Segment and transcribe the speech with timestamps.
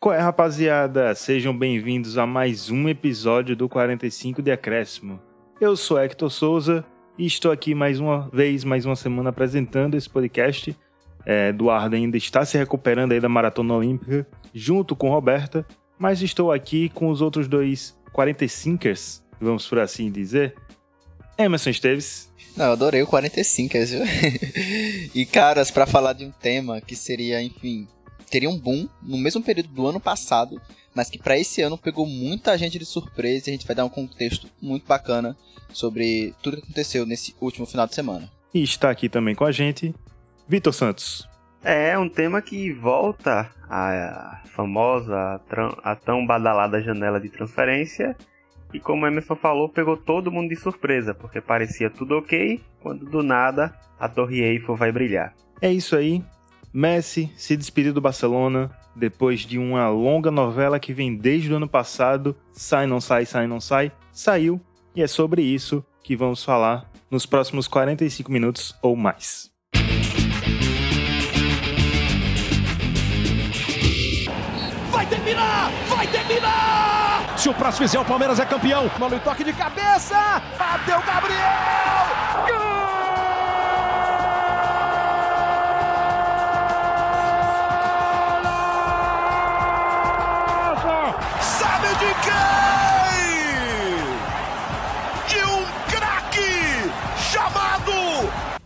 [0.00, 1.12] Qual é, rapaziada?
[1.16, 5.20] Sejam bem-vindos a mais um episódio do 45 de Acréscimo.
[5.60, 6.84] Eu sou Hector Souza
[7.18, 10.76] e estou aqui mais uma vez, mais uma semana apresentando esse podcast.
[11.26, 14.24] É, Eduardo ainda está se recuperando aí da Maratona Olímpica,
[14.54, 15.66] junto com Roberta,
[15.98, 20.54] mas estou aqui com os outros dois 45ers, vamos por assim dizer.
[21.36, 22.32] Emerson Esteves.
[22.56, 24.04] Não, eu adorei o 45ers, viu?
[25.12, 27.88] e caras, para falar de um tema que seria, enfim,
[28.28, 30.60] teria um boom no mesmo período do ano passado,
[30.94, 33.84] mas que para esse ano pegou muita gente de surpresa e a gente vai dar
[33.84, 35.36] um contexto muito bacana
[35.72, 38.30] sobre tudo que aconteceu nesse último final de semana.
[38.52, 39.94] E está aqui também com a gente,
[40.48, 41.28] Vitor Santos.
[41.62, 45.40] É um tema que volta à famosa,
[45.82, 48.16] a tão badalada janela de transferência.
[48.72, 53.06] E como o Emerson falou, pegou todo mundo de surpresa, porque parecia tudo ok, quando
[53.06, 55.34] do nada a Torre Eiffel vai brilhar.
[55.60, 56.22] É isso aí.
[56.72, 61.68] Messi se despediu do Barcelona depois de uma longa novela que vem desde o ano
[61.68, 62.36] passado.
[62.52, 63.92] Sai, não sai, sai, não sai.
[64.12, 64.60] Saiu.
[64.94, 69.50] E é sobre isso que vamos falar nos próximos 45 minutos ou mais.
[74.90, 75.70] Vai terminar!
[75.88, 77.38] Vai terminar!
[77.38, 78.90] Se o próximo fizer, o Palmeiras é campeão.
[78.98, 80.42] Mano, toque de cabeça!
[80.58, 82.07] Bateu Gabriel!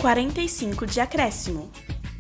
[0.03, 1.71] 45 de acréscimo.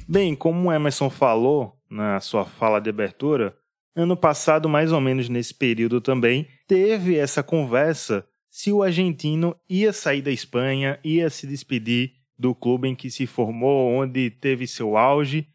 [0.08, 3.56] Bem, como o Emerson falou na sua fala de abertura,
[3.92, 9.92] ano passado, mais ou menos nesse período também, teve essa conversa se o argentino ia
[9.92, 14.96] sair da Espanha, ia se despedir do clube em que se formou, onde teve seu
[14.96, 15.48] auge,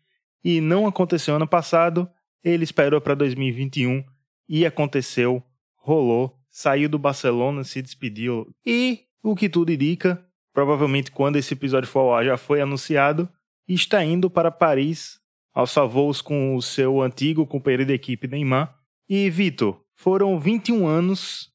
[0.44, 2.10] e não aconteceu ano passado,
[2.44, 4.04] ele esperou para 2021
[4.50, 5.42] e aconteceu,
[5.78, 10.27] rolou, saiu do Barcelona, se despediu e, o que tudo indica,
[10.58, 13.30] provavelmente quando esse episódio for ao ar já foi anunciado,
[13.68, 15.20] está indo para Paris
[15.54, 18.76] aos voos com o seu antigo companheiro de equipe Neymar.
[19.08, 21.52] E Vitor, foram 21 anos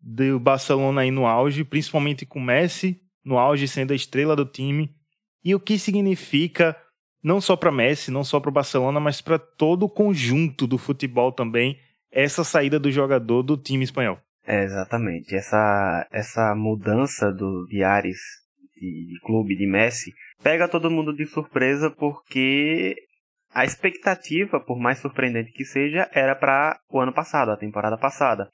[0.00, 4.94] do Barcelona aí no auge, principalmente com Messi no auge sendo a estrela do time.
[5.44, 6.76] E o que significa
[7.20, 10.78] não só para Messi, não só para o Barcelona, mas para todo o conjunto do
[10.78, 11.76] futebol também,
[12.08, 14.16] essa saída do jogador do time espanhol.
[14.46, 15.34] É, exatamente.
[15.34, 18.43] Essa, essa mudança do, de Ares,
[18.76, 20.12] de, clube, de Messi,
[20.42, 22.96] pega todo mundo de surpresa porque
[23.52, 28.48] a expectativa, por mais surpreendente que seja, era para o ano passado, a temporada passada.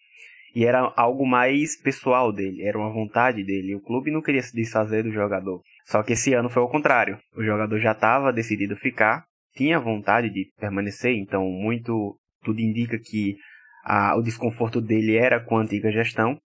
[0.54, 3.76] E era algo mais pessoal dele, era uma vontade dele.
[3.76, 5.62] O clube não queria se desfazer do jogador.
[5.86, 7.18] Só que esse ano foi ao contrário.
[7.36, 13.36] O jogador já estava decidido ficar, tinha vontade de permanecer, então muito tudo indica que
[13.84, 16.38] a, o desconforto dele era com a antiga gestão.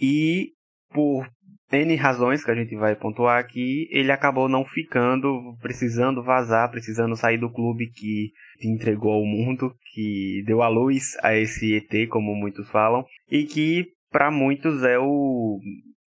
[0.00, 0.52] E
[0.90, 1.28] por
[1.72, 7.16] N razões que a gente vai pontuar aqui, ele acabou não ficando, precisando vazar, precisando
[7.16, 12.08] sair do clube que te entregou ao mundo, que deu a luz a esse ET,
[12.08, 15.58] como muitos falam, e que para muitos é o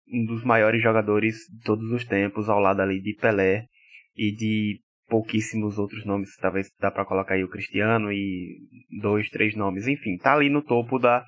[0.09, 3.65] um dos maiores jogadores de todos os tempos, ao lado ali de Pelé
[4.15, 4.79] e de
[5.09, 8.57] pouquíssimos outros nomes, talvez dá para colocar aí o Cristiano e
[9.01, 11.25] dois, três nomes, enfim, tá ali no topo da,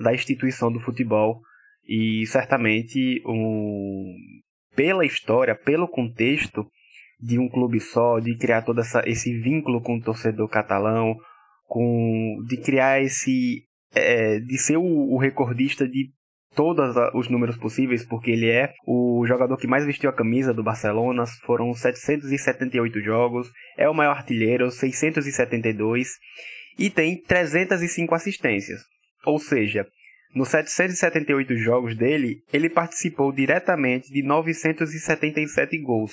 [0.00, 1.40] da instituição do futebol
[1.88, 4.14] e certamente um,
[4.76, 6.66] pela história, pelo contexto
[7.18, 11.16] de um clube só, de criar todo essa, esse vínculo com o torcedor catalão,
[11.66, 16.10] com de criar esse é, de ser o, o recordista de
[16.54, 20.62] todos os números possíveis, porque ele é o jogador que mais vestiu a camisa do
[20.62, 26.08] Barcelona, foram 778 jogos, é o maior artilheiro, 672,
[26.78, 28.80] e tem 305 assistências.
[29.24, 29.86] Ou seja,
[30.34, 36.12] nos 778 jogos dele, ele participou diretamente de 977 gols.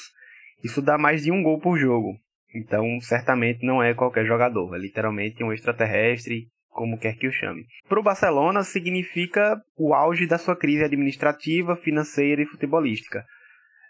[0.63, 2.15] Isso dá mais de um gol por jogo.
[2.53, 7.65] Então, certamente não é qualquer jogador, é literalmente um extraterrestre, como quer que o chame.
[7.87, 13.25] Para o Barcelona, significa o auge da sua crise administrativa, financeira e futebolística.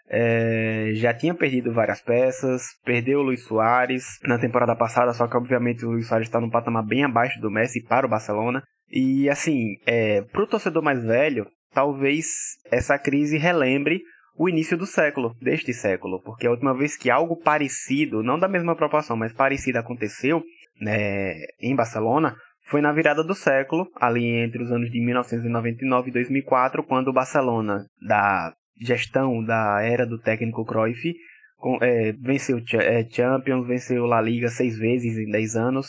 [0.08, 5.36] É, já tinha perdido várias peças, perdeu o Luiz Soares na temporada passada, só que
[5.36, 8.62] obviamente o Luiz Soares está num patamar bem abaixo do Messi para o Barcelona.
[8.88, 12.26] E assim, é, para o torcedor mais velho, talvez
[12.70, 14.00] essa crise relembre
[14.38, 18.46] o início do século, deste século, porque a última vez que algo parecido, não da
[18.46, 20.42] mesma proporção, mas parecido aconteceu
[20.80, 22.36] né, em Barcelona,
[22.66, 27.12] foi na virada do século, ali entre os anos de 1999 e 2004, quando o
[27.12, 31.14] Barcelona, da gestão da era do técnico Cruyff,
[31.56, 35.88] com, é, venceu é, Champions, venceu La Liga seis vezes em dez anos,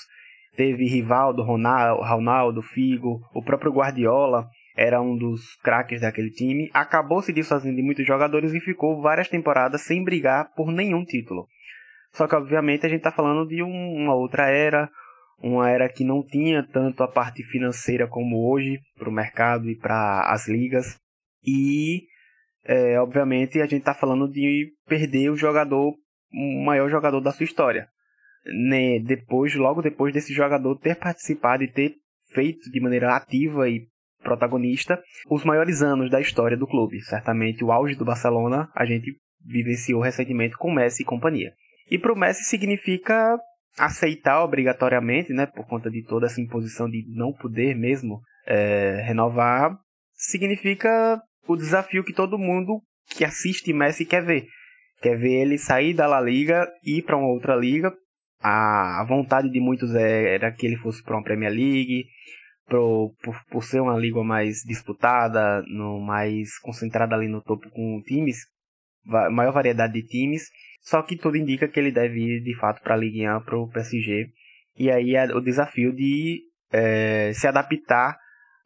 [0.56, 7.34] teve Rivaldo, Ronaldo, Figo, o próprio Guardiola era um dos craques daquele time, acabou se
[7.34, 11.48] desfazendo de muitos jogadores e ficou várias temporadas sem brigar por nenhum título.
[12.13, 14.89] Só que, obviamente, a gente está falando de um, uma outra era,
[15.42, 19.75] uma era que não tinha tanto a parte financeira como hoje para o mercado e
[19.75, 21.00] para as ligas.
[21.44, 22.04] E,
[22.67, 25.93] é, obviamente, a gente está falando de perder o jogador,
[26.33, 27.87] o maior jogador da sua história.
[28.45, 31.95] Né, depois, logo depois desse jogador ter participado e ter
[32.33, 33.87] feito de maneira ativa e
[34.21, 37.01] protagonista os maiores anos da história do clube.
[37.01, 39.15] Certamente o auge do Barcelona a gente
[39.45, 41.51] vivenciou recentemente com Messi e companhia.
[41.89, 43.37] E para o Messi significa
[43.77, 49.77] aceitar obrigatoriamente, né, por conta de toda essa imposição de não poder mesmo é, renovar,
[50.13, 54.47] significa o desafio que todo mundo que assiste Messi quer ver.
[55.01, 57.94] Quer ver ele sair da La Liga ir para uma outra liga.
[58.41, 62.05] A, a vontade de muitos é, era que ele fosse para uma Premier League,
[62.65, 68.01] pro, por, por ser uma liga mais disputada, no, mais concentrada ali no topo com
[68.05, 68.38] times,
[69.05, 70.50] maior variedade de times.
[70.81, 73.57] Só que tudo indica que ele deve ir de fato para a Ligue 1, para
[73.57, 74.29] o PSG.
[74.77, 78.17] E aí é o desafio de é, se adaptar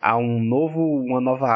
[0.01, 1.47] a um novo, uma nova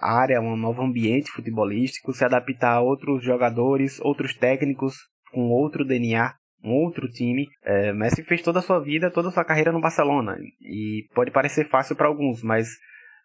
[0.00, 4.94] área, um novo ambiente futebolístico, se adaptar a outros jogadores, outros técnicos
[5.32, 7.46] com outro DNA, um outro time.
[7.64, 11.30] É, Messi fez toda a sua vida, toda a sua carreira no Barcelona e pode
[11.30, 12.68] parecer fácil para alguns, mas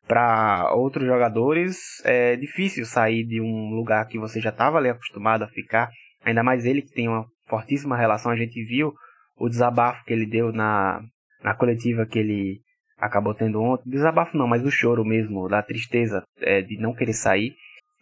[0.07, 5.44] para outros jogadores é difícil sair de um lugar que você já estava ali acostumado
[5.44, 5.89] a ficar
[6.23, 8.31] Ainda mais ele que tem uma fortíssima relação.
[8.31, 8.94] A gente viu
[9.38, 11.01] o desabafo que ele deu na,
[11.44, 12.62] na coletiva que ele
[13.01, 13.89] acabou tendo ontem.
[13.89, 17.56] Desabafo não, mas o choro mesmo, da tristeza é, de não querer sair.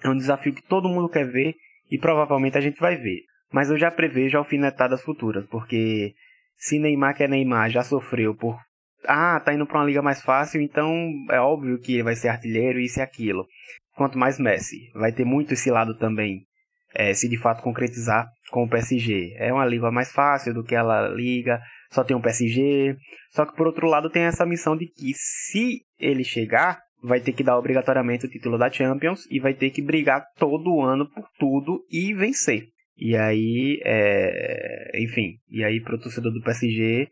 [0.03, 1.55] É um desafio que todo mundo quer ver
[1.89, 3.21] e provavelmente a gente vai ver.
[3.51, 6.13] Mas eu já prevejo alfinetadas futuras, porque
[6.55, 8.59] se Neymar que é Neymar já sofreu por
[9.07, 10.93] ah, tá indo para uma liga mais fácil, então
[11.31, 13.47] é óbvio que ele vai ser artilheiro isso e aquilo.
[13.95, 16.45] Quanto mais Messi, vai ter muito esse lado também
[16.93, 19.35] é, se de fato concretizar com o PSG.
[19.37, 21.61] É uma liga mais fácil do que ela liga,
[21.91, 22.95] só tem um PSG.
[23.31, 27.33] Só que por outro lado tem essa missão de que se ele chegar, vai ter
[27.33, 31.27] que dar obrigatoriamente o título da Champions e vai ter que brigar todo ano por
[31.39, 32.67] tudo e vencer.
[32.97, 34.91] E aí, é...
[35.01, 37.07] enfim, e aí pro torcedor do PSG,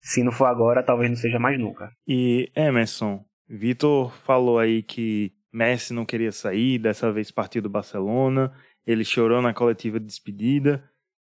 [0.00, 1.90] se não for agora, talvez não seja mais nunca.
[2.06, 8.52] E Emerson, Vitor falou aí que Messi não queria sair, dessa vez partiu do Barcelona.
[8.86, 10.82] Ele chorou na coletiva de despedida.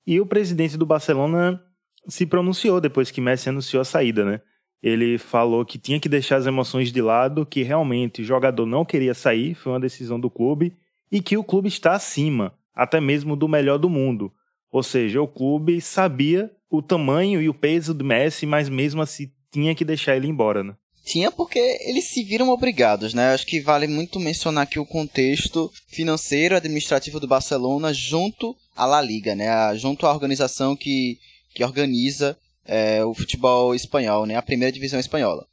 [0.07, 1.63] E o presidente do Barcelona
[2.09, 4.41] se pronunciou depois que Messi anunciou a saída, né?
[4.83, 8.85] Ele falou que tinha que deixar as emoções de lado, que realmente o jogador não
[8.85, 10.75] queria sair, foi uma decisão do clube,
[11.13, 14.33] e que o clube está acima, até mesmo do melhor do mundo.
[14.73, 19.31] Ou seja, o clube sabia o tamanho e o peso do Messi, mas mesmo assim
[19.53, 20.75] tinha que deixar ele embora, né?
[21.05, 23.33] Tinha porque eles se viram obrigados, né?
[23.33, 29.03] Acho que vale muito mencionar aqui o contexto financeiro administrativo do Barcelona junto à La
[29.03, 29.49] Liga, né?
[29.77, 31.19] Junto à organização que,
[31.61, 34.35] que organiza é, o futebol espanhol, né?
[34.35, 35.47] A primeira divisão espanhola.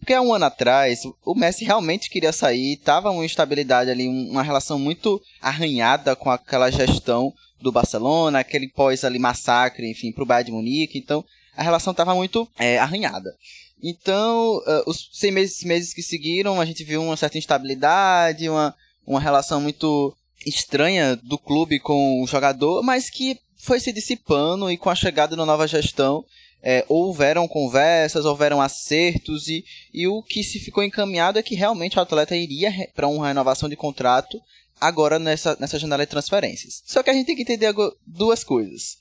[0.00, 4.42] Porque há um ano atrás, o Messi realmente queria sair, tava uma instabilidade ali, uma
[4.42, 10.46] relação muito arranhada com aquela gestão do Barcelona, aquele pós ali massacre, enfim, pro Bayern
[10.46, 11.24] de Munique, então
[11.56, 13.32] a relação estava muito é, arranhada.
[13.80, 18.74] Então, uh, os seis meses, meses que seguiram, a gente viu uma certa instabilidade, uma,
[19.06, 20.12] uma relação muito
[20.44, 25.36] estranha do clube com o jogador, mas que foi se dissipando e com a chegada
[25.36, 26.24] da nova gestão
[26.60, 29.64] é, houveram conversas, houveram acertos e,
[29.94, 33.68] e o que se ficou encaminhado é que realmente o atleta iria para uma renovação
[33.68, 34.40] de contrato
[34.80, 36.82] agora nessa, nessa janela de transferências.
[36.84, 37.72] Só que a gente tem que entender
[38.04, 38.98] duas coisas.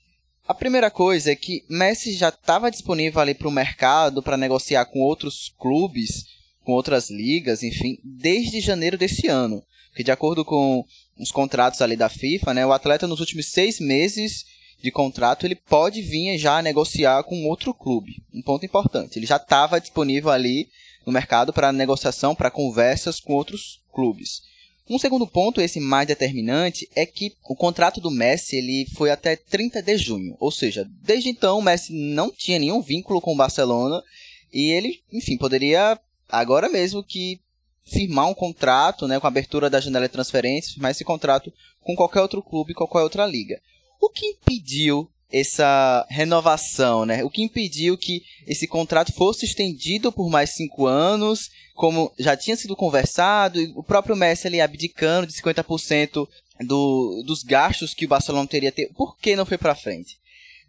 [0.48, 4.86] A primeira coisa é que Messi já estava disponível ali para o mercado para negociar
[4.86, 6.26] com outros clubes,
[6.64, 9.64] com outras ligas, enfim, desde janeiro desse ano.
[9.96, 10.86] Que de acordo com
[11.20, 14.46] os contratos ali da FIFA, né, o atleta nos últimos seis meses
[14.82, 18.22] de contrato ele pode vir já negociar com outro clube.
[18.34, 19.18] Um ponto importante.
[19.18, 20.68] Ele já estava disponível ali
[21.06, 24.42] no mercado para negociação, para conversas com outros clubes.
[24.90, 29.36] Um segundo ponto, esse mais determinante, é que o contrato do Messi ele foi até
[29.36, 30.36] 30 de junho.
[30.40, 34.04] Ou seja, desde então o Messi não tinha nenhum vínculo com o Barcelona
[34.52, 35.98] e ele, enfim, poderia
[36.28, 37.40] agora mesmo que
[37.86, 41.96] firmar um contrato, né, com a abertura da janela de transferências, firmar esse contrato com
[41.96, 43.62] qualquer outro clube, qualquer outra liga.
[44.02, 47.24] O que impediu essa renovação, né?
[47.24, 52.58] O que impediu que esse contrato fosse estendido por mais cinco anos, como já tinha
[52.58, 56.28] sido conversado, e o próprio Messi ali abdicando de 50%
[56.62, 58.90] do, dos gastos que o Barcelona teria ter.
[58.94, 60.20] Por que não foi para frente?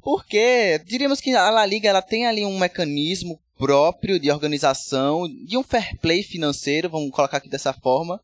[0.01, 5.57] Porque diríamos que a La Liga ela tem ali um mecanismo próprio de organização, de
[5.57, 8.21] um fair play financeiro, vamos colocar aqui dessa forma,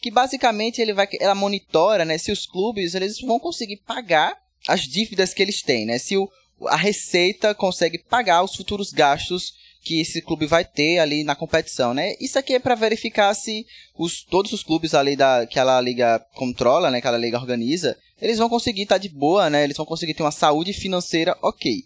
[0.00, 4.82] que basicamente ele vai, ela monitora, né, se os clubes eles vão conseguir pagar as
[4.82, 5.98] dívidas que eles têm, né?
[5.98, 6.30] Se o,
[6.66, 11.94] a receita consegue pagar os futuros gastos que esse clube vai ter ali na competição,
[11.94, 12.14] né?
[12.20, 16.18] Isso aqui é para verificar se os, todos os clubes ali da que a liga
[16.34, 19.64] controla, né, que a liga organiza, eles vão conseguir estar tá de boa, né?
[19.64, 21.84] Eles vão conseguir ter uma saúde financeira ok.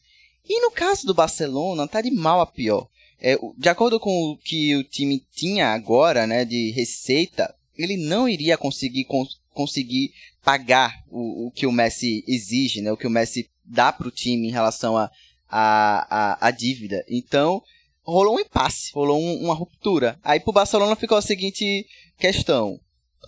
[0.49, 2.89] E no caso do Barcelona, tá de mal a pior.
[3.21, 8.29] É, de acordo com o que o time tinha agora, né, de receita, ele não
[8.29, 9.05] iria conseguir
[9.53, 10.13] conseguir
[10.45, 14.11] pagar o, o que o Messi exige, né, o que o Messi dá para o
[14.11, 15.11] time em relação a,
[15.49, 17.05] a, a, a, dívida.
[17.09, 17.63] Então,
[18.03, 20.19] rolou um impasse, rolou um, uma ruptura.
[20.23, 21.87] Aí pro Barcelona ficou a seguinte
[22.19, 22.81] questão.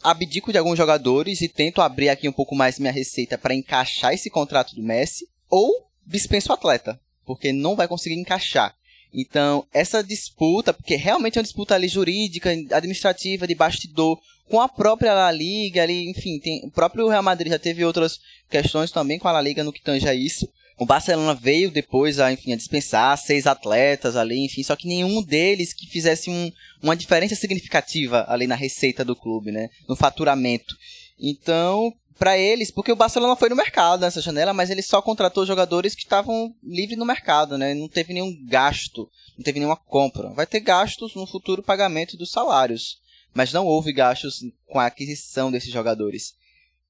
[0.03, 4.13] Abdico de alguns jogadores e tento abrir aqui um pouco mais minha receita para encaixar
[4.13, 8.75] esse contrato do Messi, ou dispenso o atleta, porque não vai conseguir encaixar.
[9.13, 14.69] Então, essa disputa, porque realmente é uma disputa ali jurídica, administrativa, de bastidor, com a
[14.69, 18.21] própria La Liga ali, enfim, tem, o próprio Real Madrid já teve outras
[18.51, 20.49] questões também com a La Liga no que tange a isso.
[20.77, 25.23] O Barcelona veio depois a, enfim, a dispensar seis atletas ali, enfim, só que nenhum
[25.23, 26.51] deles que fizesse um,
[26.83, 30.77] uma diferença significativa ali na receita do clube, né, no faturamento.
[31.19, 35.47] Então, para eles, porque o Barcelona foi no mercado nessa janela, mas ele só contratou
[35.47, 37.75] jogadores que estavam livres no mercado, né?
[37.75, 40.31] Não teve nenhum gasto, não teve nenhuma compra.
[40.31, 42.99] Vai ter gastos no futuro pagamento dos salários,
[43.35, 46.35] mas não houve gastos com a aquisição desses jogadores.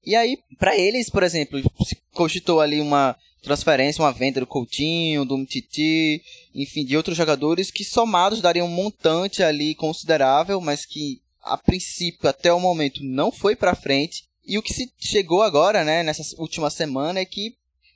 [0.05, 5.25] E aí, para eles, por exemplo, se cogitou ali uma transferência, uma venda do Coutinho,
[5.25, 6.21] do Titi,
[6.53, 12.29] enfim, de outros jogadores que somados dariam um montante ali considerável, mas que a princípio
[12.29, 16.23] até o momento não foi para frente e o que se chegou agora, né, nessa
[16.39, 17.55] última semana, é que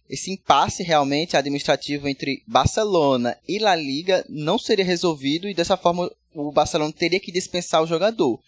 [0.10, 6.12] esse impasse realmente administrativo entre Barcelona e La Liga não seria resolvido e dessa forma
[6.34, 8.40] o Barcelona teria que dispensar o jogador.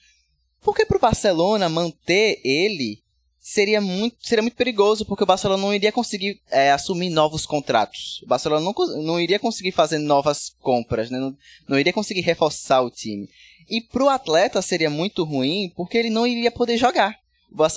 [0.62, 3.02] Porque para o Barcelona manter ele
[3.40, 8.22] seria muito, seria muito perigoso, porque o Barcelona não iria conseguir é, assumir novos contratos.
[8.24, 11.18] O Barcelona não, não iria conseguir fazer novas compras, né?
[11.18, 11.36] não,
[11.68, 13.28] não iria conseguir reforçar o time.
[13.70, 17.22] E para o atleta seria muito ruim, porque ele não iria poder jogar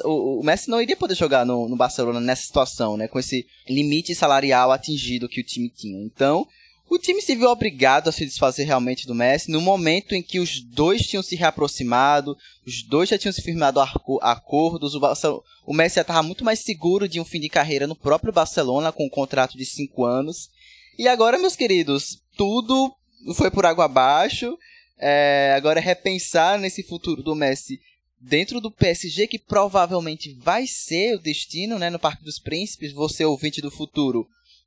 [0.05, 3.09] o, Messi não iria poder jogar no, no Barcelona nessa situação, né?
[3.09, 6.01] Com esse limite salarial atingido que o time tinha.
[6.03, 6.47] Então,
[6.95, 10.39] o time se viu obrigado a se desfazer realmente do Messi no momento em que
[10.39, 12.37] os dois tinham se reaproximado,
[12.67, 13.81] os dois já tinham se firmado
[14.23, 17.97] acordos, o, o Messi já estava muito mais seguro de um fim de carreira no
[17.97, 20.51] próprio Barcelona com um contrato de cinco anos.
[20.99, 22.95] E agora, meus queridos, tudo
[23.35, 24.57] foi por água abaixo.
[24.99, 27.81] É, agora é repensar nesse futuro do Messi
[28.21, 33.25] dentro do PSG, que provavelmente vai ser o destino, né, no Parque dos Príncipes, você
[33.25, 34.27] ouvinte do futuro,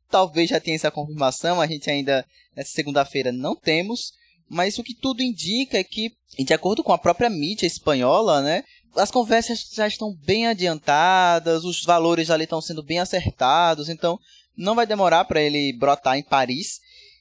[0.09, 4.13] talvez já tenha essa confirmação, a gente ainda nessa segunda-feira não temos,
[4.49, 8.63] mas o que tudo indica é que, de acordo com a própria mídia espanhola, né,
[8.95, 14.19] as conversas já estão bem adiantadas, os valores ali estão sendo bem acertados, então
[14.55, 16.79] não vai demorar para ele brotar em Paris.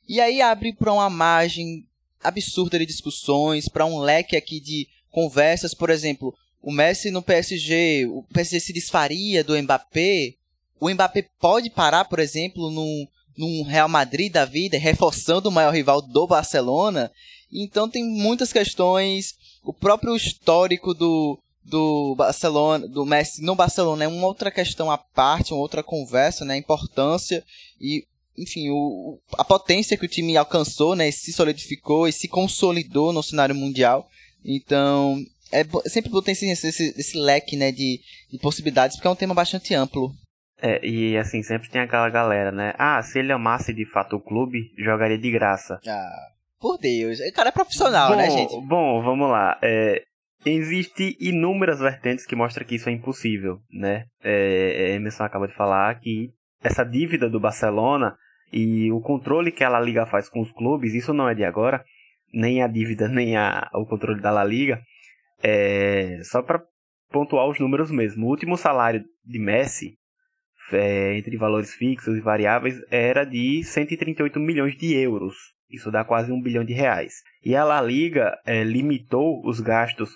[0.09, 1.85] E aí abre para uma margem
[2.23, 8.07] absurda de discussões, para um leque aqui de conversas, por exemplo, o Messi no PSG,
[8.07, 10.35] o PSG se desfaria do Mbappé,
[10.80, 13.06] o Mbappé pode parar, por exemplo, num,
[13.37, 17.11] num Real Madrid da vida, reforçando o maior rival do Barcelona.
[17.52, 24.09] Então tem muitas questões, o próprio histórico do, do Barcelona, do Messi no Barcelona é
[24.09, 27.45] uma outra questão à parte, uma outra conversa, né, a importância
[27.80, 28.04] e
[28.38, 33.23] enfim, o, a potência que o time alcançou, né, se solidificou e se consolidou no
[33.23, 34.06] cenário mundial.
[34.45, 39.11] Então, é sempre bom ter esse, esse, esse leque, né, de, de possibilidades, porque é
[39.11, 40.14] um tema bastante amplo.
[40.60, 42.72] É, e assim, sempre tem aquela galera, né?
[42.78, 45.78] Ah, se ele amasse de fato o clube, jogaria de graça.
[45.86, 47.18] Ah, por Deus.
[47.20, 48.54] O cara é profissional, bom, né, gente?
[48.66, 49.58] Bom, vamos lá.
[49.62, 50.02] É,
[50.46, 54.04] Existem inúmeras vertentes que mostram que isso é impossível, né?
[54.22, 56.30] É, Emerson acaba de falar que
[56.62, 58.16] essa dívida do Barcelona
[58.52, 61.84] e o controle que a Liga faz com os clubes, isso não é de agora
[62.32, 64.80] nem a dívida, nem a, o controle da La Liga.
[65.42, 66.62] É, só para
[67.10, 68.26] pontuar os números mesmo.
[68.26, 69.98] O último salário de Messi,
[70.73, 75.35] é, entre valores fixos e variáveis, era de 138 milhões de euros.
[75.70, 77.23] Isso dá quase um bilhão de reais.
[77.44, 80.11] E a La Liga é, limitou os gastos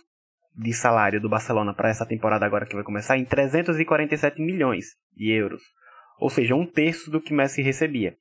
[0.56, 5.30] de salário do Barcelona para essa temporada agora que vai começar em 347 milhões de
[5.30, 5.62] euros.
[6.18, 8.16] Ou seja, um terço do que Messi recebia.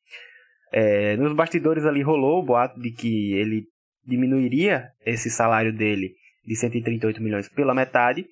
[0.72, 3.66] É, nos bastidores ali rolou o boato de que ele
[4.06, 6.14] diminuiria esse salário dele
[6.46, 8.26] de 138 milhões pela metade,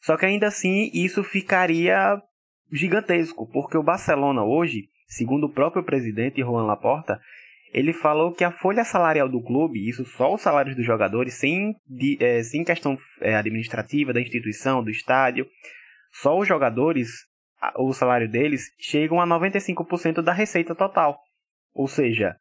[0.00, 2.20] só que ainda assim isso ficaria
[2.74, 7.20] gigantesco, porque o Barcelona hoje, Segundo o próprio presidente Juan Laporta,
[7.72, 11.74] ele falou que a folha salarial do clube, isso só os salários dos jogadores, sem,
[11.86, 15.46] de, é, sem questão é, administrativa da instituição, do estádio,
[16.12, 17.10] só os jogadores,
[17.76, 21.18] o salário deles, chegam a 95% da receita total.
[21.72, 22.36] Ou seja,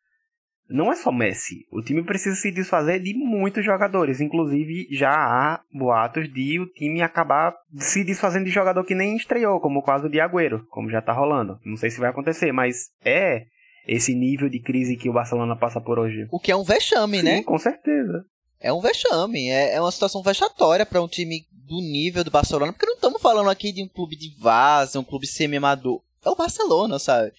[0.70, 1.66] não é só Messi.
[1.72, 4.22] O time precisa se desfazer de muitos jogadores.
[4.22, 9.60] Inclusive, já há boatos de o time acabar se desfazendo de jogador que nem estreou,
[9.60, 11.60] como o caso de Agüero, como já tá rolando.
[11.66, 13.46] Não sei se vai acontecer, mas é
[13.88, 16.28] esse nível de crise que o Barcelona passa por hoje.
[16.32, 17.44] O que é um vexame, Sim, né?
[17.44, 18.26] Com certeza.
[18.60, 22.72] É um vexame, é, é uma situação vexatória para um time do nível do Barcelona,
[22.72, 26.02] porque não estamos falando aqui de um clube de vaza, um clube semi-amador.
[26.26, 27.32] É o Barcelona, sabe?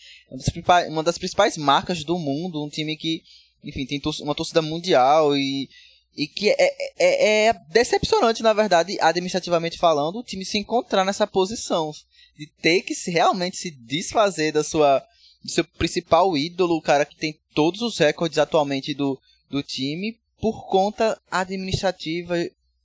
[0.88, 3.22] Uma das, principais marcas do mundo, um time que,
[3.62, 5.68] enfim, tem uma torcida mundial e,
[6.16, 6.56] e que é,
[6.98, 11.92] é, é decepcionante, na verdade, administrativamente falando, o time se encontrar nessa posição
[12.36, 15.02] de ter que se, realmente se desfazer da sua
[15.42, 20.18] do seu principal ídolo, o cara que tem todos os recordes atualmente do, do time,
[20.40, 22.34] por conta administrativa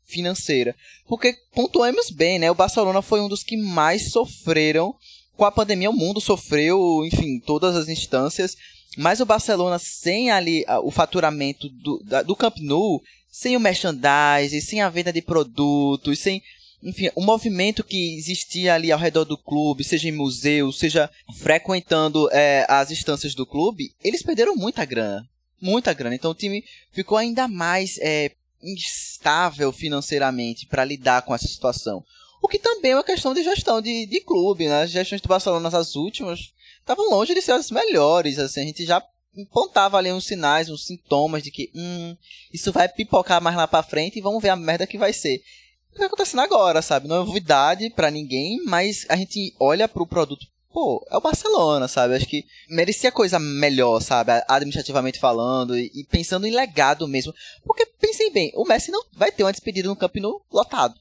[0.03, 0.75] financeira.
[1.07, 2.51] Porque pontuemos bem, né?
[2.51, 4.93] O Barcelona foi um dos que mais sofreram
[5.39, 5.89] com a pandemia.
[5.89, 8.55] O mundo sofreu, enfim, todas as instâncias.
[8.97, 14.61] Mas o Barcelona, sem ali o faturamento do, da, do Camp Nou, sem o merchandising,
[14.61, 16.43] sem a venda de produtos, sem
[16.81, 22.29] enfim, o movimento que existia ali ao redor do clube, seja em museu, seja frequentando
[22.31, 25.27] é, as instâncias do clube, eles perderam muita grana.
[25.61, 26.15] Muita grana.
[26.15, 28.31] Então o time ficou ainda mais é,
[28.63, 32.03] instável financeiramente para lidar com essa situação.
[32.41, 34.83] O que também é uma questão de gestão de, de clube, né?
[34.83, 38.39] As gestões do Barcelona, as últimas, estavam longe de ser as melhores.
[38.39, 39.03] Assim, a gente já
[39.41, 42.15] apontava ali uns sinais, uns sintomas de que hum,
[42.51, 45.41] isso vai pipocar mais lá para frente e vamos ver a merda que vai ser
[45.89, 47.07] o que tá acontecendo agora, sabe?
[47.07, 50.45] Não é novidade para ninguém, mas a gente olha pro produto.
[50.71, 52.15] Pô, é o Barcelona, sabe?
[52.15, 54.31] Acho que merecia coisa melhor, sabe?
[54.47, 57.33] Administrativamente falando e, e pensando em legado mesmo.
[57.65, 60.93] Porque pensem bem, o Messi não vai ter uma despedida no Camp Nou lotado.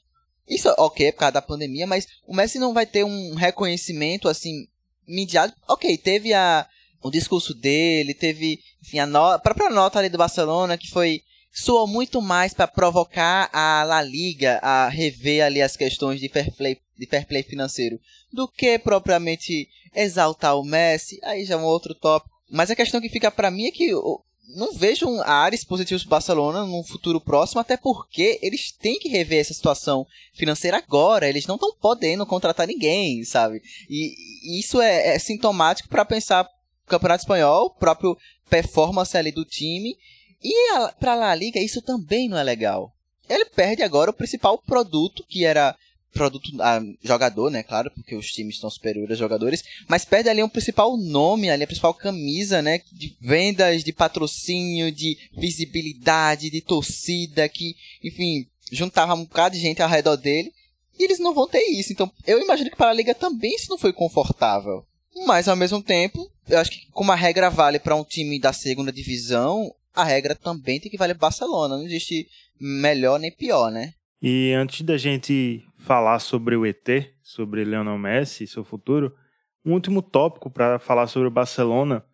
[0.49, 4.28] Isso, ok, é por causa da pandemia, mas o Messi não vai ter um reconhecimento
[4.28, 4.67] assim
[5.06, 5.54] imediato.
[5.69, 6.67] Ok, teve a,
[7.02, 11.23] o discurso dele, teve enfim, a, no, a própria nota ali do Barcelona que foi
[11.52, 16.52] soou muito mais para provocar a La Liga a rever ali as questões de fair
[16.52, 17.99] play, de fair play financeiro
[18.32, 21.19] do que propriamente exaltar o Messi.
[21.23, 22.37] Aí já é um outro tópico.
[22.50, 26.17] Mas a questão que fica para mim é que eu não vejo áreas positivas para
[26.17, 31.28] Barcelona no futuro próximo, até porque eles têm que rever essa situação financeira agora.
[31.28, 33.63] Eles não estão podendo contratar ninguém, sabe?
[33.89, 38.17] E, isso é, é sintomático para pensar o Campeonato Espanhol, próprio
[38.49, 39.97] performance ali do time
[40.43, 42.93] e a, pra La Liga isso também não é legal.
[43.28, 45.76] Ele perde agora o principal produto, que era
[46.12, 50.42] produto ah, jogador, né, claro, porque os times estão superiores aos jogadores, mas perde ali
[50.42, 56.60] um principal nome, ali a principal camisa, né, de vendas, de patrocínio, de visibilidade, de
[56.60, 60.52] torcida, que, enfim, juntava um bocado de gente ao redor dele,
[60.99, 61.92] e eles não vão ter isso.
[61.92, 64.84] Então, eu imagino que para a liga também isso não foi confortável.
[65.26, 68.52] Mas ao mesmo tempo, eu acho que como a regra vale para um time da
[68.52, 71.76] segunda divisão, a regra também tem que valer Barcelona.
[71.76, 72.28] Não existe
[72.60, 73.94] melhor nem pior, né?
[74.21, 76.86] E antes da gente falar sobre o ET,
[77.23, 79.14] sobre Lionel Messi e seu futuro,
[79.64, 82.04] um último tópico para falar sobre o Barcelona,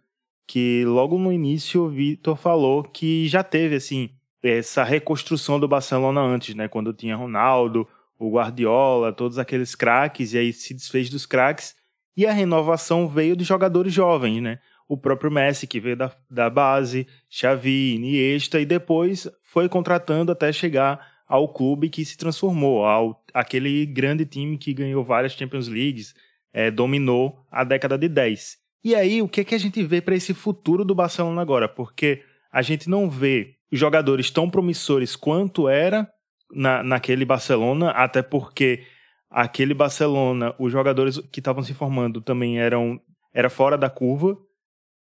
[0.46, 4.10] que logo no início o Vitor falou que já teve assim
[4.42, 10.38] essa reconstrução do Barcelona antes, né, quando tinha Ronaldo, o Guardiola, todos aqueles craques e
[10.38, 11.74] aí se desfez dos craques
[12.16, 14.60] e a renovação veio de jogadores jovens, né?
[14.88, 20.52] o próprio Messi, que veio da, da base, Xavi, Iniesta, e depois foi contratando até
[20.52, 26.14] chegar ao clube que se transformou, ao aquele grande time que ganhou várias Champions Leagues,
[26.52, 28.56] é, dominou a década de 10.
[28.84, 31.68] E aí, o que, é que a gente vê para esse futuro do Barcelona agora?
[31.68, 36.08] Porque a gente não vê jogadores tão promissores quanto era
[36.52, 38.84] na, naquele Barcelona, até porque
[39.28, 43.00] aquele Barcelona, os jogadores que estavam se formando também eram
[43.32, 44.38] era fora da curva,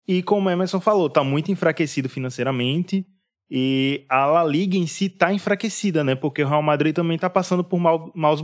[0.06, 3.06] e como o Emerson falou, tá muito enfraquecido financeiramente.
[3.50, 6.16] E a La Liga em si tá enfraquecida, né?
[6.16, 8.42] Porque o Real Madrid também tá passando por maus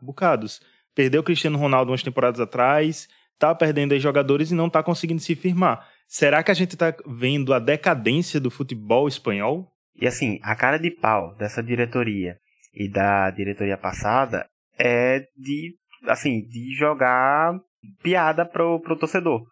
[0.00, 0.60] bocados.
[0.94, 5.20] Perdeu o Cristiano Ronaldo umas temporadas atrás, tá perdendo aí jogadores e não tá conseguindo
[5.20, 5.88] se firmar.
[6.06, 9.72] Será que a gente tá vendo a decadência do futebol espanhol?
[9.96, 12.36] E assim, a cara de pau dessa diretoria
[12.72, 14.46] e da diretoria passada
[14.78, 15.74] é de,
[16.06, 17.58] assim, de jogar
[18.02, 19.42] piada pro torcedor.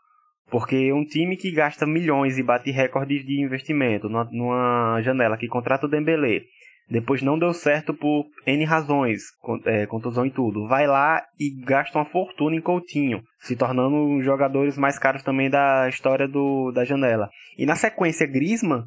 [0.52, 5.86] Porque um time que gasta milhões e bate recordes de investimento numa, janela que contrata
[5.86, 6.42] o Dembélé,
[6.90, 9.22] Depois não deu certo por N razões,
[9.64, 10.68] é, contusão e tudo.
[10.68, 15.22] Vai lá e gasta uma fortuna em Coutinho, se tornando um dos jogadores mais caros
[15.22, 17.30] também da história do, da janela.
[17.56, 18.84] E na sequência, Griezmann,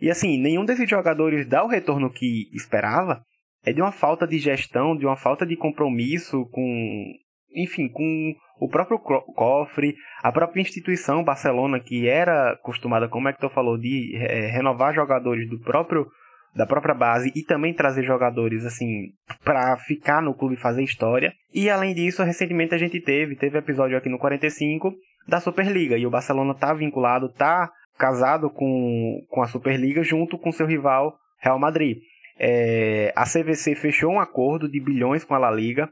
[0.00, 3.22] e assim, nenhum desses jogadores dá o retorno que esperava,
[3.64, 7.12] é de uma falta de gestão, de uma falta de compromisso com,
[7.54, 13.40] enfim, com o próprio cofre, a própria instituição Barcelona, que era acostumada, como é que
[13.40, 16.06] tu falou, de é, renovar jogadores do próprio
[16.54, 19.10] da própria base e também trazer jogadores assim
[19.44, 21.34] para ficar no clube e fazer história.
[21.52, 24.94] E além disso, recentemente a gente teve, teve episódio aqui no 45
[25.28, 30.50] da Superliga e o Barcelona tá vinculado, tá casado com, com a Superliga junto com
[30.50, 31.98] seu rival Real Madrid.
[32.38, 35.88] É, a CVC fechou um acordo de bilhões com a La Liga.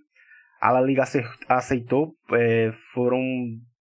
[0.64, 1.04] A La Liga
[1.46, 3.20] aceitou, é, foram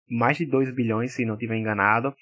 [0.09, 2.13] mais de 2 bilhões, se não estiver enganado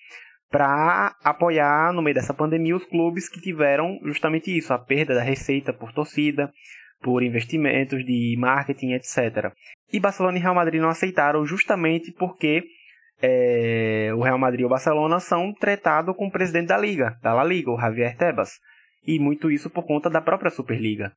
[0.52, 5.24] para apoiar no meio dessa pandemia os clubes que tiveram justamente isso, a perda da
[5.24, 6.54] receita por torcida,
[7.02, 9.52] por investimentos de marketing, etc.
[9.92, 12.64] E Barcelona e Real Madrid não aceitaram justamente porque
[13.20, 17.34] é, o Real Madrid e o Barcelona são tretados com o presidente da liga, da
[17.34, 18.60] La Liga, o Javier Tebas,
[19.06, 21.12] e muito isso por conta da própria Superliga.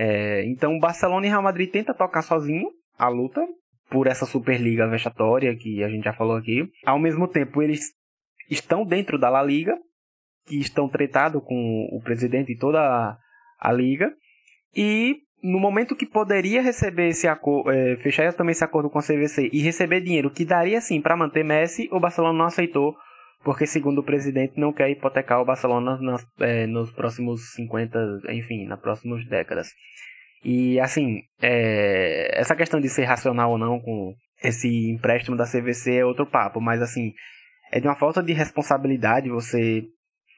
[0.00, 3.44] É, então Barcelona e Real Madrid tenta tocar sozinho a luta
[3.90, 6.70] por essa Superliga vexatória que a gente já falou aqui.
[6.86, 7.90] Ao mesmo tempo, eles
[8.48, 9.76] estão dentro da La Liga,
[10.46, 13.18] que estão tretados com o presidente e toda a,
[13.58, 14.10] a liga,
[14.74, 19.02] e no momento que poderia receber esse acordo, é, fechar também esse acordo com a
[19.02, 22.94] CVC e receber dinheiro que daria sim para manter Messi, o Barcelona não aceitou,
[23.44, 27.98] porque segundo o presidente não quer hipotecar o Barcelona nas, é, nos próximos 50,
[28.30, 29.68] enfim, nas próximas décadas.
[30.44, 35.96] E assim, é, essa questão de ser racional ou não com esse empréstimo da CVC
[35.96, 37.12] é outro papo, mas assim,
[37.72, 39.84] é de uma falta de responsabilidade você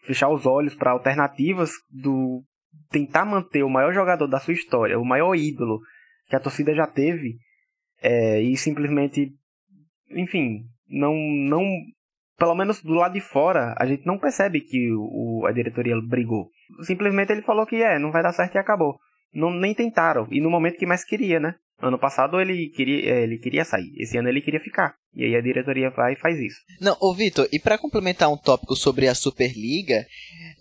[0.05, 2.43] fechar os olhos para alternativas do
[2.91, 5.81] tentar manter o maior jogador da sua história, o maior ídolo
[6.29, 7.39] que a torcida já teve,
[8.03, 9.33] é, e simplesmente,
[10.11, 11.65] enfim, não, não,
[12.41, 16.49] pelo menos do lado de fora, a gente não percebe que o, a diretoria brigou.
[16.81, 18.99] Simplesmente ele falou que é, não vai dar certo e acabou.
[19.33, 21.55] Não, nem tentaram, e no momento que mais queria, né?
[21.83, 23.93] Ano passado ele queria, é, ele queria sair.
[23.99, 24.95] Esse ano ele queria ficar.
[25.15, 26.61] E aí a diretoria vai e faz isso.
[26.81, 30.07] Não, ô Vitor, e para complementar um tópico sobre a Superliga,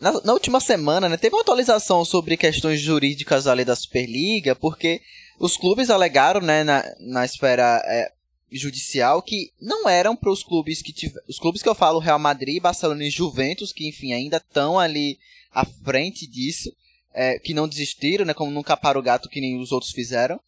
[0.02, 5.00] na, na, última semana, né, teve uma atualização sobre questões jurídicas ali da Superliga, porque
[5.40, 8.12] os clubes alegaram, né, na, na esfera é,
[8.52, 12.20] judicial que não eram para os clubes que tiver, os clubes que eu falo Real
[12.20, 15.20] Madrid, Barcelona e Juventus, que enfim ainda estão ali
[15.52, 16.74] à frente disso,
[17.14, 20.40] é, que não desistiram, né, como nunca para o gato que nem os outros fizeram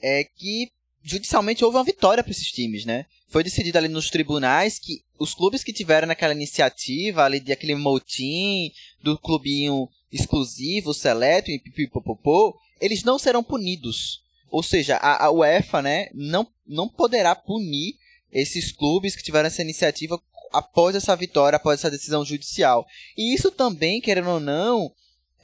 [0.00, 0.70] é que
[1.02, 3.06] judicialmente houve uma vitória para esses times, né?
[3.28, 7.74] Foi decidido ali nos tribunais que os clubes que tiveram naquela iniciativa ali de aquele
[7.74, 8.72] motim
[9.02, 14.22] do clubinho exclusivo, seleto e pipipopopô, eles não serão punidos.
[14.50, 17.96] Ou seja, a, a UEFA, né, não, não poderá punir
[18.32, 20.20] esses clubes que tiveram essa iniciativa
[20.52, 22.86] após essa vitória, após essa decisão judicial.
[23.16, 24.92] E isso também, querendo ou não,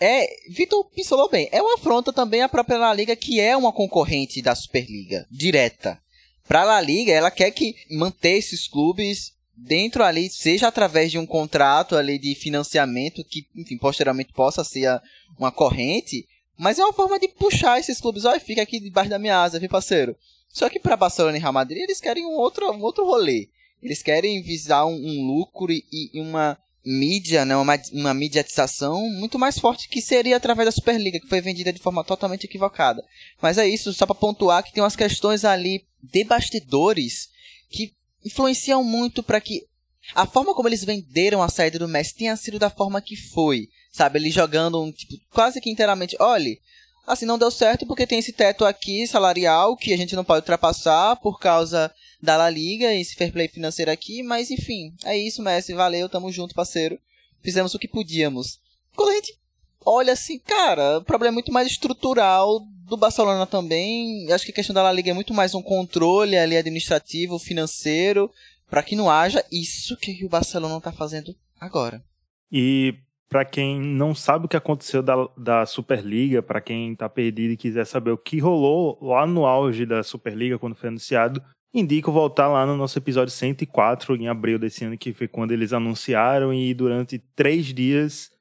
[0.01, 3.73] é, Vitor pincelou bem, é uma afronta também à própria La Liga, que é uma
[3.73, 5.99] concorrente da Superliga, direta.
[6.47, 11.19] Para a La Liga, ela quer que manter esses clubes dentro ali, seja através de
[11.19, 15.01] um contrato ali de financiamento, que, enfim, posteriormente possa ser
[15.39, 19.19] uma corrente, mas é uma forma de puxar esses clubes, olha, fica aqui debaixo da
[19.19, 20.17] minha asa, viu, parceiro?
[20.49, 23.49] Só que para Barcelona e Real Madrid, eles querem um outro, um outro rolê.
[23.83, 29.39] Eles querem visar um, um lucro e, e uma mídia, né, uma, uma mediatização muito
[29.39, 33.03] mais forte que seria através da Superliga, que foi vendida de forma totalmente equivocada.
[33.41, 37.31] Mas é isso, só para pontuar que tem umas questões ali de bastidores
[37.71, 39.67] que influenciam muito para que
[40.15, 43.69] a forma como eles venderam a saída do Messi tenha sido da forma que foi.
[43.93, 46.61] Sabe, ele jogando um tipo, quase que inteiramente, olhe,
[47.07, 50.41] assim não deu certo porque tem esse teto aqui salarial que a gente não pode
[50.41, 55.43] ultrapassar por causa da La Liga, esse fair play financeiro aqui, mas enfim, é isso,
[55.43, 56.99] Messi, valeu, tamo junto, parceiro.
[57.43, 58.59] Fizemos o que podíamos.
[58.97, 59.39] Quando a gente
[59.85, 64.31] olha assim, cara, o problema é muito mais estrutural do Barcelona também.
[64.33, 68.31] Acho que a questão da La Liga é muito mais um controle ali administrativo, financeiro,
[68.75, 72.03] para que não haja isso que o Barcelona tá fazendo agora.
[72.51, 72.97] E
[73.29, 77.57] para quem não sabe o que aconteceu da, da Superliga, para quem tá perdido e
[77.57, 81.41] quiser saber o que rolou lá no auge da Superliga quando foi anunciado,
[81.73, 85.73] indico voltar lá no nosso episódio 104, em abril desse ano, que foi quando eles
[85.73, 88.33] anunciaram, e durante três dias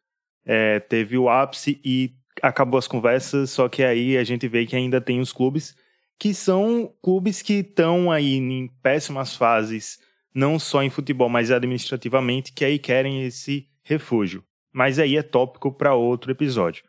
[0.44, 4.76] é, teve o ápice e acabou as conversas, só que aí a gente vê que
[4.76, 5.76] ainda tem os clubes
[6.18, 10.00] que são clubes que estão aí em péssimas fases,
[10.34, 14.44] não só em futebol, mas administrativamente, que aí querem esse refúgio.
[14.72, 16.84] Mas aí é tópico para outro episódio.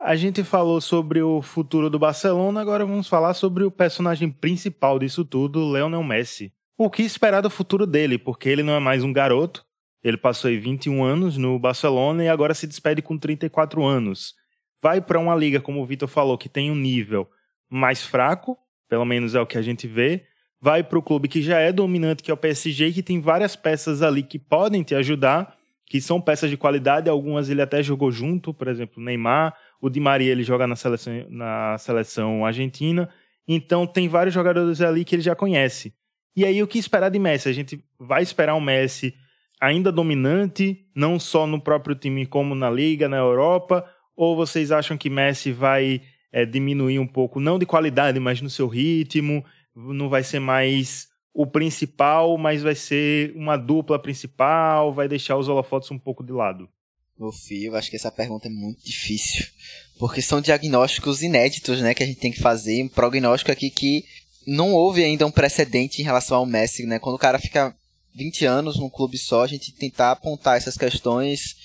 [0.00, 4.98] A gente falou sobre o futuro do Barcelona, agora vamos falar sobre o personagem principal
[4.98, 6.52] disso tudo, Lionel Messi.
[6.76, 9.66] O que esperar do futuro dele, porque ele não é mais um garoto,
[10.02, 14.34] ele passou aí 21 anos no Barcelona e agora se despede com 34 anos.
[14.80, 17.28] Vai para uma liga, como o Vitor falou, que tem um nível
[17.68, 18.56] mais fraco,
[18.88, 20.27] pelo menos é o que a gente vê.
[20.60, 23.54] Vai para o clube que já é dominante, que é o PSG, que tem várias
[23.54, 28.10] peças ali que podem te ajudar, que são peças de qualidade, algumas ele até jogou
[28.10, 33.08] junto, por exemplo, Neymar, o Di Maria ele joga na seleção, na seleção argentina,
[33.46, 35.94] então tem vários jogadores ali que ele já conhece.
[36.36, 37.48] E aí o que esperar de Messi?
[37.48, 39.14] A gente vai esperar um Messi
[39.60, 43.84] ainda dominante, não só no próprio time como na liga, na Europa,
[44.16, 46.00] ou vocês acham que Messi vai
[46.32, 49.44] é, diminuir um pouco, não de qualidade, mas no seu ritmo,
[49.78, 55.48] não vai ser mais o principal, mas vai ser uma dupla principal, vai deixar os
[55.48, 56.68] holofotes um pouco de lado?
[57.18, 59.46] Meu filho, acho que essa pergunta é muito difícil.
[59.98, 62.82] Porque são diagnósticos inéditos, né, que a gente tem que fazer.
[62.82, 64.04] Um prognóstico aqui que
[64.46, 66.98] não houve ainda um precedente em relação ao Messi, né?
[66.98, 67.74] Quando o cara fica
[68.14, 71.56] 20 anos num clube só, a gente tentar apontar essas questões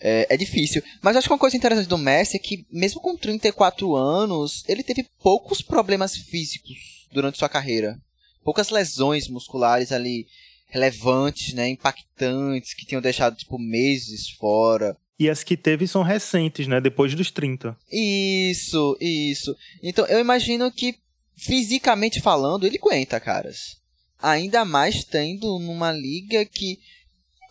[0.00, 0.82] é, é, difícil.
[1.02, 4.82] Mas acho que uma coisa interessante do Messi é que, mesmo com 34 anos, ele
[4.82, 8.00] teve poucos problemas físicos durante sua carreira.
[8.44, 10.26] Poucas lesões musculares ali
[10.66, 14.96] relevantes, né, impactantes, que tinham deixado tipo meses fora.
[15.18, 17.76] E as que teve são recentes, né, depois dos 30.
[17.90, 19.54] Isso, isso.
[19.82, 20.96] Então eu imagino que
[21.36, 23.76] fisicamente falando ele aguenta, caras.
[24.18, 26.78] Ainda mais tendo numa liga que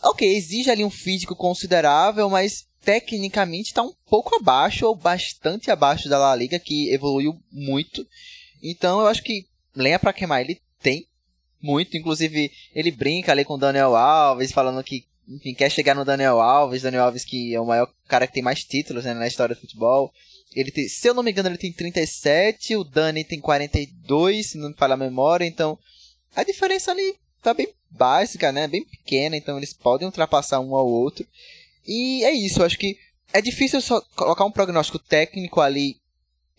[0.04, 6.10] OK, exige ali um físico considerável, mas tecnicamente está um pouco abaixo ou bastante abaixo
[6.10, 8.06] da La Liga que evoluiu muito.
[8.64, 11.08] Então eu acho que lenha para queimar ele tem
[11.62, 11.96] muito.
[11.96, 16.42] Inclusive, ele brinca ali com o Daniel Alves, falando que, enfim, quer chegar no Daniel
[16.42, 16.82] Alves.
[16.82, 19.62] Daniel Alves, que é o maior cara que tem mais títulos né, na história do
[19.62, 20.12] futebol.
[20.54, 24.58] Ele tem, se eu não me engano, ele tem 37, o Dani tem 42, se
[24.58, 25.46] não me falha a memória.
[25.46, 25.78] Então,
[26.36, 28.68] a diferença ali tá bem básica, né?
[28.68, 31.26] Bem pequena, então eles podem ultrapassar um ao outro.
[31.88, 32.98] E é isso, eu acho que
[33.34, 35.98] é difícil só colocar um prognóstico técnico ali,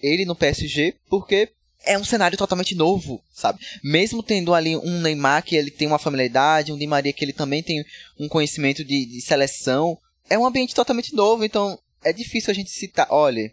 [0.00, 1.52] ele no PSG, porque
[1.84, 3.60] é um cenário totalmente novo, sabe?
[3.82, 7.32] Mesmo tendo ali um Neymar que ele tem uma familiaridade, um Di Maria que ele
[7.32, 7.84] também tem
[8.18, 12.70] um conhecimento de, de seleção, é um ambiente totalmente novo, então é difícil a gente
[12.70, 13.52] citar, olha,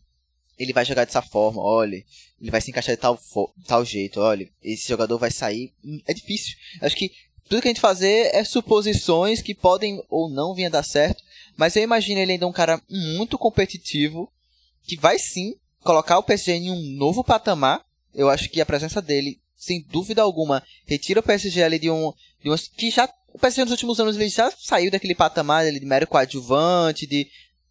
[0.58, 2.04] ele vai jogar dessa forma, olha,
[2.40, 3.20] ele vai se encaixar de tal,
[3.66, 5.74] tal jeito, olha, esse jogador vai sair.
[6.06, 6.56] É difícil.
[6.82, 7.12] Acho que
[7.48, 11.24] tudo que a gente fazer é suposições que podem ou não vir a dar certo,
[11.58, 14.32] mas eu imagino ele ainda um cara muito competitivo,
[14.84, 19.02] que vai sim colocar o PSG em um novo patamar, eu acho que a presença
[19.02, 22.14] dele, sem dúvida alguma, retira o PSG ali de um.
[22.42, 23.10] De um que já.
[23.32, 27.28] O PSG nos últimos anos ele já saiu daquele patamar ali de mero coadjuvante, de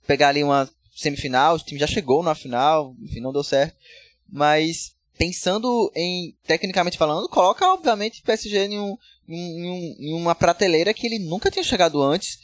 [0.06, 3.76] pegar ali uma semifinal, o time já chegou na final, enfim, não deu certo.
[4.28, 8.96] Mas pensando em, tecnicamente falando, coloca obviamente o PSG em, um,
[9.28, 12.38] em, em uma prateleira que ele nunca tinha chegado antes.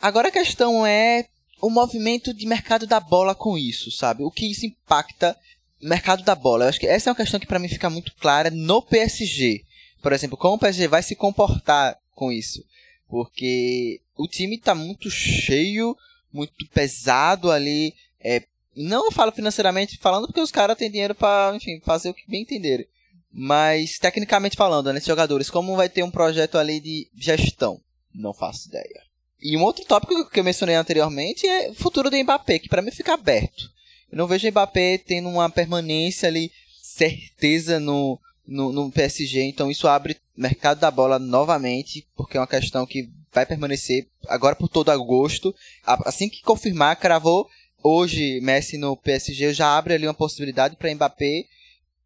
[0.00, 1.26] Agora a questão é
[1.60, 4.22] o movimento de mercado da bola com isso, sabe?
[4.22, 5.36] O que isso impacta
[5.88, 6.64] mercado da bola.
[6.64, 9.64] Eu acho que essa é uma questão que para mim fica muito clara no PSG.
[10.02, 12.64] Por exemplo, como o PSG vai se comportar com isso?
[13.08, 15.96] Porque o time está muito cheio,
[16.32, 17.94] muito pesado ali.
[18.20, 18.42] É,
[18.76, 22.42] não falo financeiramente falando porque os caras têm dinheiro para, enfim, fazer o que bem
[22.42, 22.86] entenderem.
[23.32, 27.80] Mas tecnicamente falando, né, jogadores, como vai ter um projeto ali de gestão?
[28.14, 29.02] Não faço ideia.
[29.42, 32.80] E um outro tópico que eu mencionei anteriormente é o futuro do Mbappé, que para
[32.80, 33.73] mim fica aberto.
[34.14, 39.42] Eu não vejo o Mbappé tendo uma permanência ali, certeza no, no, no PSG.
[39.42, 44.54] Então isso abre mercado da bola novamente, porque é uma questão que vai permanecer agora
[44.54, 45.52] por todo agosto.
[45.84, 47.50] Assim que confirmar, cravou
[47.82, 51.46] hoje Messi no PSG, já abre ali uma possibilidade para Mbappé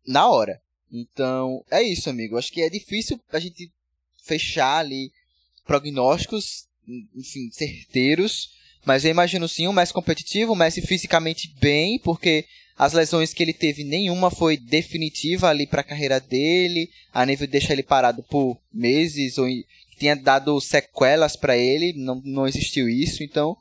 [0.07, 0.63] na hora.
[0.91, 2.39] Então, é isso, amigo.
[2.39, 3.71] Acho que é difícil a gente
[4.25, 5.13] fechar ali
[5.67, 6.67] prognósticos,
[7.15, 12.45] enfim, certeiros mas eu imagino sim um Messi competitivo, um Messi fisicamente bem, porque
[12.77, 17.47] as lesões que ele teve, nenhuma foi definitiva ali para a carreira dele, a nível
[17.47, 19.47] de deixar ele parado por meses, ou
[19.99, 23.57] tinha dado sequelas para ele, não, não existiu isso, então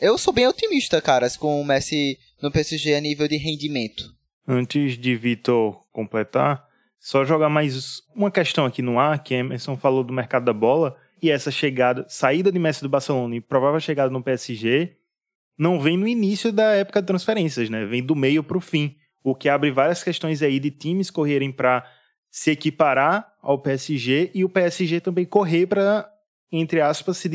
[0.00, 4.14] eu sou bem otimista, caras, com o Messi no PSG a nível de rendimento.
[4.46, 6.64] Antes de Vitor completar,
[7.00, 10.96] só jogar mais uma questão aqui no ar, que Emerson falou do mercado da bola
[11.22, 14.96] e essa chegada, saída de Messi do Barcelona e provável chegada no PSG,
[15.58, 17.84] não vem no início da época de transferências, né?
[17.86, 21.50] Vem do meio para o fim, o que abre várias questões aí de times correrem
[21.50, 21.84] para
[22.30, 26.06] se equiparar ao PSG e o PSG também correr para,
[26.52, 27.28] entre aspas, se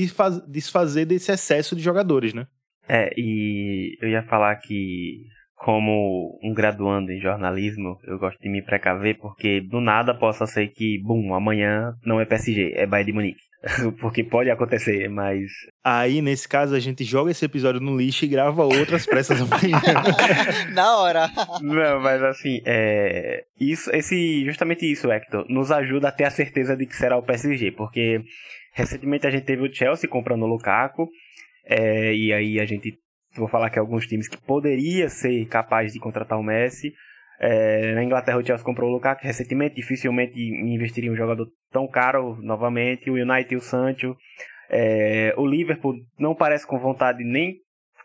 [0.48, 2.48] desfazer desse excesso de jogadores, né?
[2.88, 8.64] É, e eu ia falar que como um graduando em jornalismo, eu gosto de me
[8.64, 13.14] precaver porque do nada possa ser que, bum, amanhã não é PSG, é Bayern de
[13.14, 13.51] Munique.
[14.00, 15.52] porque pode acontecer, mas.
[15.84, 19.80] Aí, nesse caso, a gente joga esse episódio no lixo e grava outras pressas amanhã.
[20.74, 21.30] Na hora.
[21.62, 23.44] Não, mas assim, é.
[23.60, 27.24] Isso, esse, justamente isso, Hector, nos ajuda a ter a certeza de que será o
[27.24, 28.22] PSG, porque
[28.74, 31.08] recentemente a gente teve o Chelsea comprando o Lukaku,
[31.66, 32.98] é, e aí a gente
[33.36, 36.94] vou falar que alguns times que poderia ser capaz de contratar o Messi.
[37.44, 42.38] É, na Inglaterra o Chelsea comprou o Lukaku recentemente, dificilmente investiria um jogador tão caro
[42.40, 43.10] novamente.
[43.10, 44.16] O United e o Sancho.
[44.70, 47.56] É, o Liverpool não parece com vontade nem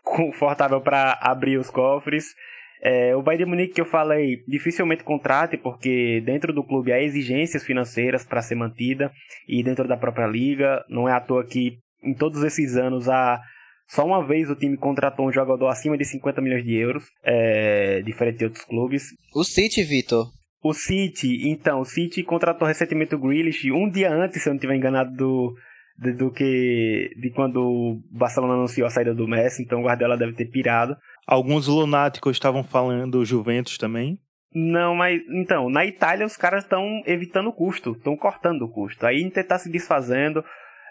[0.03, 2.33] confortável para abrir os cofres.
[2.81, 7.01] É, o Bayern de Munique que eu falei dificilmente contrate porque dentro do clube há
[7.01, 9.11] exigências financeiras para ser mantida
[9.47, 13.41] e dentro da própria liga não é à toa que em todos esses anos há
[13.87, 18.01] só uma vez o time contratou um jogador acima de 50 milhões de euros, é,
[18.01, 19.03] diferente de outros clubes.
[19.33, 20.27] O City, Vitor.
[20.61, 24.57] O City, então, o City contratou recentemente o Grealish um dia antes, se eu não
[24.57, 25.55] estiver enganado, do,
[25.97, 30.17] do, do, que de quando o Barcelona anunciou a saída do Messi, então o Guardiola
[30.17, 30.97] deve ter pirado.
[31.25, 34.19] Alguns lunáticos estavam falando Juventus também.
[34.53, 39.05] Não, mas então, na Itália os caras estão evitando o custo, estão cortando o custo.
[39.05, 40.43] Aí Inter está se desfazendo.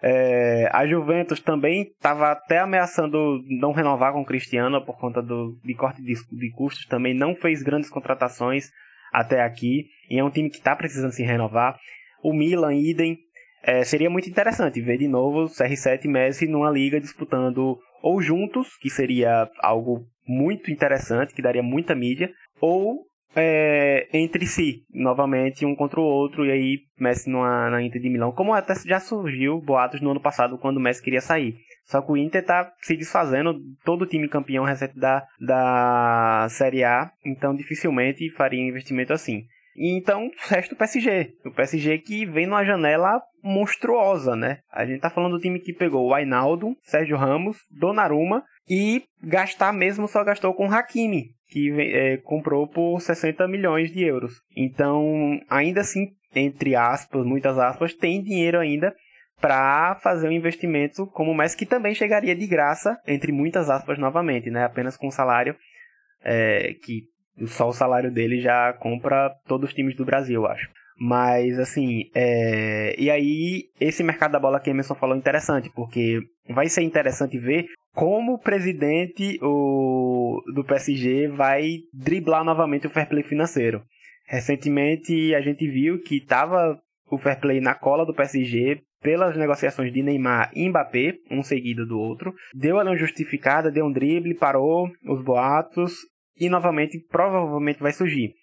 [0.02, 5.58] É, a Juventus também estava até ameaçando não renovar com o Cristiano por conta do,
[5.64, 8.70] de corte de, de custos, também não fez grandes contratações
[9.12, 11.78] até aqui, e é um time que está precisando se renovar.
[12.22, 13.18] O Milan, idem,
[13.62, 18.76] é, seria muito interessante ver de novo CR7 e Messi numa liga disputando ou juntos,
[18.80, 22.30] que seria algo muito interessante, que daria muita mídia,
[22.60, 28.00] ou é, entre si, novamente, um contra o outro, e aí Messi numa, na Inter
[28.00, 31.54] de Milão, como até já surgiu boatos no ano passado, quando o Messi queria sair.
[31.84, 36.82] Só que o Inter tá se desfazendo, todo o time campeão recente da, da Série
[36.82, 39.44] A, então dificilmente faria investimento assim.
[39.76, 41.34] E então, resta o PSG.
[41.44, 44.60] O PSG que vem numa janela monstruosa, né?
[44.72, 49.72] A gente tá falando do time que pegou o Ainaldo, Sérgio Ramos, Donnarumma e gastar
[49.72, 54.40] mesmo só gastou com Hakimi, que é, comprou por 60 milhões de euros.
[54.56, 58.94] Então, ainda assim, entre aspas, muitas aspas, tem dinheiro ainda
[59.40, 63.98] para fazer um investimento como o Messi, que também chegaria de graça, entre muitas aspas
[63.98, 64.64] novamente, né?
[64.64, 65.54] Apenas com um salário
[66.24, 67.04] é, que
[67.46, 70.68] só o salário dele já compra todos os times do Brasil, eu acho.
[70.98, 72.94] Mas, assim, é...
[72.98, 77.38] e aí, esse mercado da bola que Emerson falou é interessante, porque vai ser interessante
[77.38, 83.82] ver como o presidente o, do PSG vai driblar novamente o fair play financeiro.
[84.28, 86.78] Recentemente a gente viu que estava
[87.10, 91.86] o fair play na cola do PSG pelas negociações de Neymar e Mbappé, um seguido
[91.86, 92.34] do outro.
[92.52, 95.94] Deu ali uma justificada, deu um drible, parou os boatos
[96.38, 98.34] e novamente provavelmente vai surgir.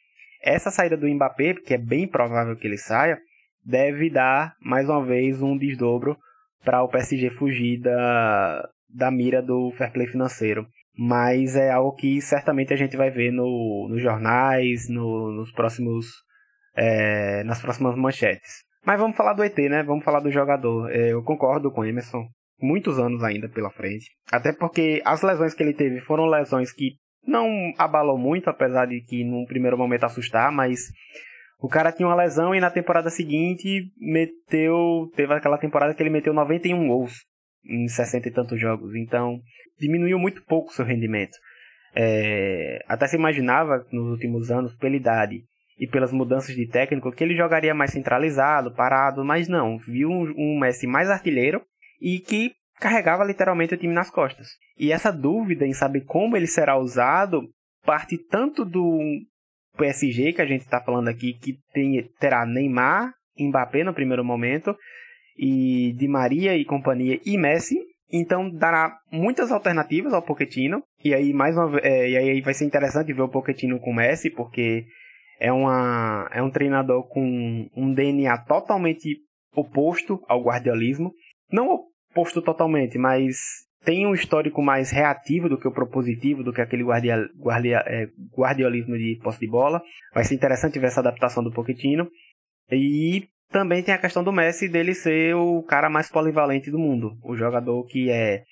[0.42, 3.20] Essa saída do Mbappé, que é bem provável que ele saia,
[3.64, 6.18] deve dar mais uma vez um desdobro
[6.64, 10.68] para o PSG fugir da, da mira do fair play financeiro.
[10.96, 16.06] Mas é algo que certamente a gente vai ver no, nos jornais, no, nos próximos.
[16.76, 18.64] É, nas próximas manchetes.
[18.86, 19.84] Mas vamos falar do ET, né?
[19.84, 20.92] Vamos falar do jogador.
[20.92, 22.26] É, eu concordo com o Emerson.
[22.60, 24.06] Muitos anos ainda pela frente.
[24.32, 26.94] Até porque as lesões que ele teve foram lesões que
[27.26, 30.92] não abalou muito, apesar de que num primeiro momento assustar, mas
[31.60, 35.10] o cara tinha uma lesão e na temporada seguinte meteu.
[35.16, 37.14] Teve aquela temporada que ele meteu 91 gols
[37.66, 38.96] em 60 e tantos jogos.
[38.96, 39.40] Então,
[39.80, 41.38] diminuiu muito pouco seu rendimento.
[41.96, 45.44] É, até se imaginava nos últimos anos, pela idade
[45.78, 49.78] e pelas mudanças de técnico, que ele jogaria mais centralizado, parado, mas não.
[49.78, 51.62] Viu um, um Messi mais artilheiro
[52.02, 54.48] e que carregava literalmente o time nas costas.
[54.78, 57.50] E essa dúvida em saber como ele será usado
[57.86, 59.00] parte tanto do
[59.78, 64.76] PSG, que a gente está falando aqui, que tem, terá Neymar, Mbappé no primeiro momento,
[65.38, 67.78] e Di Maria e companhia e Messi.
[68.12, 70.84] Então dará muitas alternativas ao Pochettino.
[71.04, 73.96] E aí mais uma é, e aí vai ser interessante ver o Pochettino com o
[73.96, 74.86] Messi, porque
[75.40, 79.18] é, uma, é um treinador com um DNA totalmente
[79.56, 81.12] oposto ao guardiolismo.
[81.52, 81.80] Não
[82.12, 83.36] oposto totalmente, mas
[83.84, 88.08] tem um histórico mais reativo do que o propositivo, do que aquele guardia, guardia, é,
[88.38, 89.82] guardiolismo de posse de bola.
[90.14, 92.08] Vai ser interessante ver essa adaptação do Pochettino.
[92.72, 97.16] E também tem a questão do Messi dele ser o cara mais polivalente do mundo.
[97.24, 98.44] O jogador que é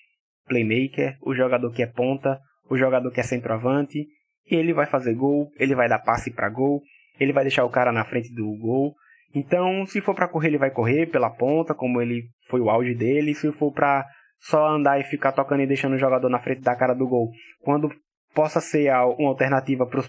[0.48, 2.40] playmaker, o jogador que é ponta,
[2.70, 4.06] o jogador que é centroavante.
[4.46, 6.82] Ele vai fazer gol, ele vai dar passe para gol,
[7.20, 8.94] ele vai deixar o cara na frente do gol.
[9.34, 12.94] Então, se for para correr, ele vai correr pela ponta, como ele foi o auge
[12.94, 13.34] dele.
[13.34, 14.06] Se for para
[14.40, 17.32] só andar e ficar tocando e deixando o jogador na frente da cara do gol,
[17.62, 17.90] quando
[18.34, 20.04] possa ser uma alternativa para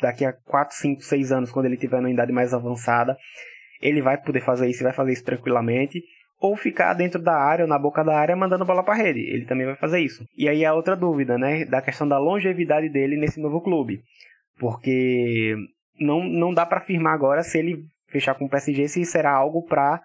[0.00, 3.16] daqui a 4, 5, 6 anos, quando ele tiver numa idade mais avançada,
[3.80, 6.02] ele vai poder fazer isso, vai fazer isso tranquilamente,
[6.40, 9.20] ou ficar dentro da área ou na boca da área mandando bola para rede.
[9.20, 10.24] Ele também vai fazer isso.
[10.36, 14.00] E aí a outra dúvida, né, da questão da longevidade dele nesse novo clube.
[14.58, 15.54] Porque
[15.98, 17.78] não, não dá para afirmar agora se ele
[18.08, 20.00] fechar com o PSG se será algo para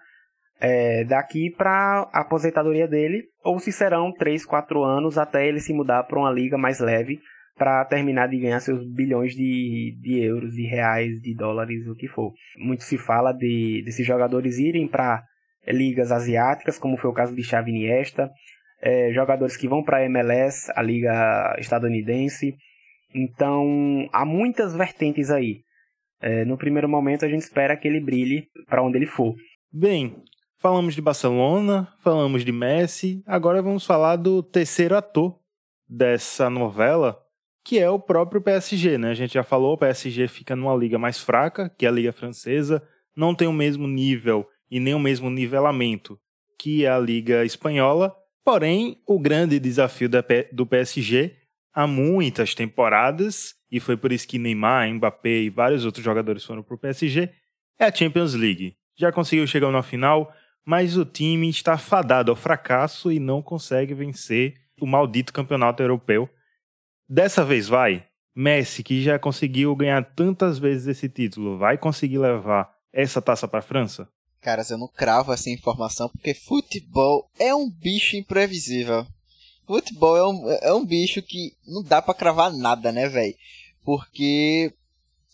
[0.60, 5.72] é, daqui para a aposentadoria dele ou se serão 3, 4 anos até ele se
[5.72, 7.20] mudar para uma liga mais leve
[7.56, 12.06] para terminar de ganhar seus bilhões de, de euros, de reais, de dólares, o que
[12.06, 12.32] for.
[12.58, 15.24] Muito se fala de desses jogadores irem para
[15.66, 18.30] ligas asiáticas, como foi o caso de Xavi Iniesta,
[18.80, 22.54] é, jogadores que vão para a MLS, a liga estadunidense.
[23.14, 25.62] Então, há muitas vertentes aí.
[26.20, 29.34] É, no primeiro momento, a gente espera que ele brilhe para onde ele for.
[29.72, 30.22] Bem,
[30.58, 35.38] falamos de Barcelona, falamos de Messi, agora vamos falar do terceiro ator
[35.88, 37.18] dessa novela,
[37.66, 39.10] que é o próprio PSG, né?
[39.10, 42.12] A gente já falou, o PSG fica numa liga mais fraca, que é a liga
[42.12, 42.80] francesa,
[43.14, 46.16] não tem o mesmo nível e nem o mesmo nivelamento
[46.56, 48.14] que a liga espanhola,
[48.44, 50.08] porém, o grande desafio
[50.52, 51.34] do PSG
[51.74, 56.62] há muitas temporadas, e foi por isso que Neymar, Mbappé e vários outros jogadores foram
[56.62, 57.30] para o PSG,
[57.80, 58.76] é a Champions League.
[58.96, 60.32] Já conseguiu chegar na final,
[60.64, 66.30] mas o time está fadado ao fracasso e não consegue vencer o maldito campeonato europeu.
[67.08, 68.04] Dessa vez vai.
[68.34, 73.60] Messi, que já conseguiu ganhar tantas vezes esse título, vai conseguir levar essa taça para
[73.60, 74.08] a França?
[74.42, 79.06] Caras, eu não cravo essa informação porque futebol é um bicho imprevisível.
[79.66, 83.34] Futebol é um, é um bicho que não dá para cravar nada, né, velho?
[83.82, 84.72] Porque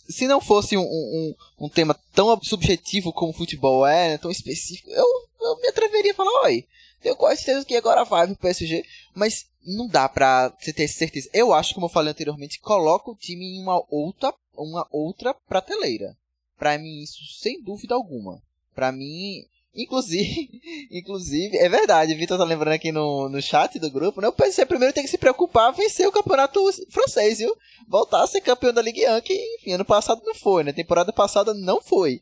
[0.08, 4.90] se não fosse um, um, um, tema tão subjetivo como futebol é, né, tão específico,
[4.90, 5.06] eu,
[5.40, 6.66] eu me atreveria a falar, oi,
[7.02, 8.84] tenho quase certeza que agora vai pro PSG,
[9.14, 11.28] mas não dá pra você ter certeza.
[11.32, 16.16] Eu acho, como eu falei anteriormente, coloca o time em uma outra, uma outra prateleira.
[16.58, 18.42] Pra mim, isso sem dúvida alguma.
[18.74, 19.44] Pra mim,
[19.74, 20.60] Inclusive,
[20.92, 24.28] inclusive, é verdade, Vitor tá lembrando aqui no, no chat do grupo, né?
[24.28, 27.56] O PSG primeiro tem que se preocupar em vencer o campeonato francês, viu?
[27.88, 30.72] Voltar a ser campeão da Ligue 1, que, enfim, ano passado não foi, né?
[30.72, 32.20] Temporada passada não foi.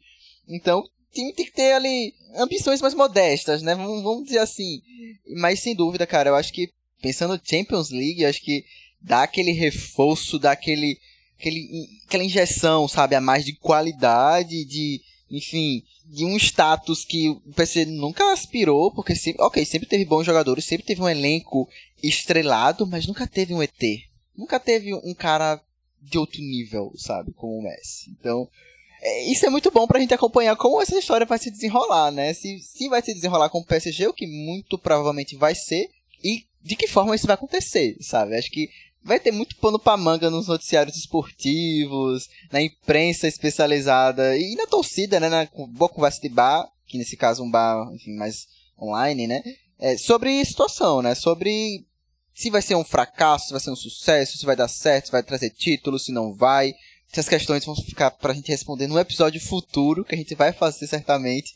[0.48, 3.74] Então, time tem que ter ali ambições mais modestas, né?
[3.74, 4.82] Vamos, vamos dizer assim.
[5.36, 8.64] Mas sem dúvida, cara, eu acho que, pensando no Champions League, acho que
[9.00, 10.98] dá aquele reforço, dá aquele,
[11.38, 15.00] aquele, aquela injeção, sabe, a mais de qualidade, de
[15.30, 20.24] enfim, de um status que o PC nunca aspirou, porque sempre, ok, sempre teve bons
[20.24, 21.68] jogadores, sempre teve um elenco
[22.02, 23.80] estrelado, mas nunca teve um ET.
[24.36, 25.62] Nunca teve um cara
[26.02, 28.10] de outro nível, sabe, como o Messi.
[28.10, 28.48] Então,
[29.26, 32.34] isso é muito bom pra gente acompanhar como essa história vai se desenrolar, né?
[32.34, 35.88] Se, se vai se desenrolar com o PSG, o que muito provavelmente vai ser,
[36.22, 38.36] e de que forma isso vai acontecer, sabe?
[38.36, 38.68] Acho que
[39.02, 45.18] vai ter muito pano pra manga nos noticiários esportivos, na imprensa especializada e na torcida,
[45.18, 45.28] né?
[45.28, 48.46] Na boa conversa de bar, que nesse caso um bar, enfim, mais
[48.78, 49.42] online, né?
[49.78, 51.14] É, sobre situação, né?
[51.14, 51.86] Sobre
[52.34, 55.12] se vai ser um fracasso, se vai ser um sucesso, se vai dar certo, se
[55.12, 56.74] vai trazer título, se não vai.
[57.12, 60.86] Essas questões vão ficar pra gente responder num episódio futuro, que a gente vai fazer
[60.86, 61.54] certamente.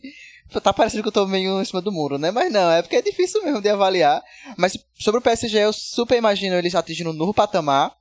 [0.62, 2.30] Tá parecendo que eu tô meio em cima do muro, né?
[2.30, 4.22] Mas não, é porque é difícil mesmo de avaliar.
[4.57, 7.96] Mas sobre o PSG, eu super imagino eles atingindo um novo patamar,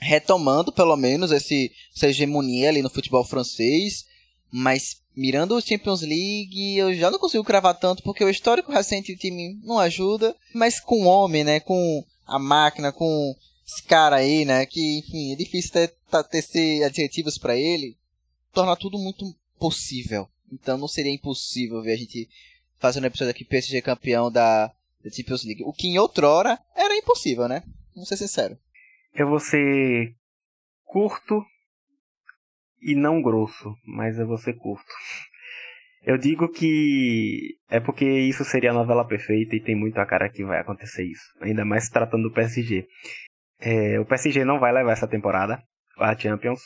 [0.00, 4.06] retomando pelo menos esse, essa hegemonia ali no futebol francês.
[4.50, 9.14] Mas mirando o Champions League, eu já não consigo cravar tanto, porque o histórico recente
[9.14, 10.34] do time não ajuda.
[10.54, 11.60] Mas com o homem, né?
[11.60, 13.34] Com a máquina, com
[13.68, 14.64] esse cara aí, né?
[14.64, 15.94] Que, enfim, é difícil ter,
[16.50, 17.98] ter adjetivos para ele.
[18.50, 19.24] Torna tudo muito
[19.58, 20.26] possível.
[20.50, 22.26] Então não seria impossível ver a gente
[22.78, 25.62] fazendo um episódio aqui PSG campeão da, da Champions League.
[25.64, 27.62] O que em outrora era impossível, né?
[27.94, 28.56] Vamos ser sincero.
[29.12, 30.14] Eu vou ser
[30.84, 31.44] curto
[32.80, 34.90] e não grosso, mas eu vou ser curto.
[36.02, 40.30] Eu digo que é porque isso seria a novela perfeita e tem muito a cara
[40.30, 41.34] que vai acontecer isso.
[41.40, 42.86] Ainda mais tratando do PSG.
[43.60, 45.62] É, o PSG não vai levar essa temporada
[45.98, 46.60] a Champions,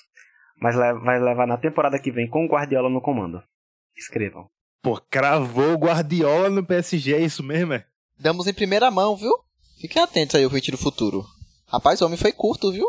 [0.60, 3.42] mas vai levar na temporada que vem com o Guardiola no comando.
[3.96, 4.48] Escrevam.
[4.82, 7.86] Pô, cravou o Guardiola no PSG, é isso mesmo, é?
[8.18, 9.32] Damos em primeira mão, viu?
[9.80, 11.24] Fiquem atentos aí, o do Futuro.
[11.66, 12.86] Rapaz, o homem foi curto, viu?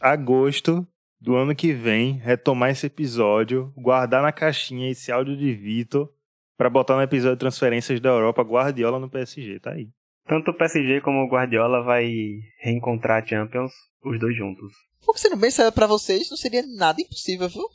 [0.00, 0.86] Agosto
[1.20, 6.12] do ano que vem, retomar esse episódio, guardar na caixinha esse áudio de Vitor
[6.56, 9.88] para botar no episódio de transferências da Europa, Guardiola no PSG, tá aí.
[10.32, 13.70] Tanto o PSG como o Guardiola vai reencontrar a Champions,
[14.02, 14.72] os dois juntos.
[15.06, 17.68] O que sendo bem sério pra vocês, não seria nada impossível, viu?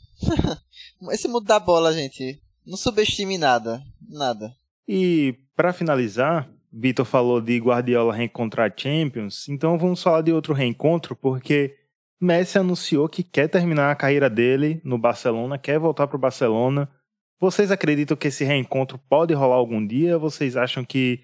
[1.12, 2.42] Esse mundo da bola, gente.
[2.66, 3.80] Não subestime nada.
[4.08, 4.50] Nada.
[4.88, 11.14] E para finalizar, Vitor falou de Guardiola reencontrar Champions, então vamos falar de outro reencontro,
[11.14, 11.76] porque
[12.20, 16.90] Messi anunciou que quer terminar a carreira dele no Barcelona, quer voltar para o Barcelona.
[17.38, 20.18] Vocês acreditam que esse reencontro pode rolar algum dia?
[20.18, 21.20] Vocês acham que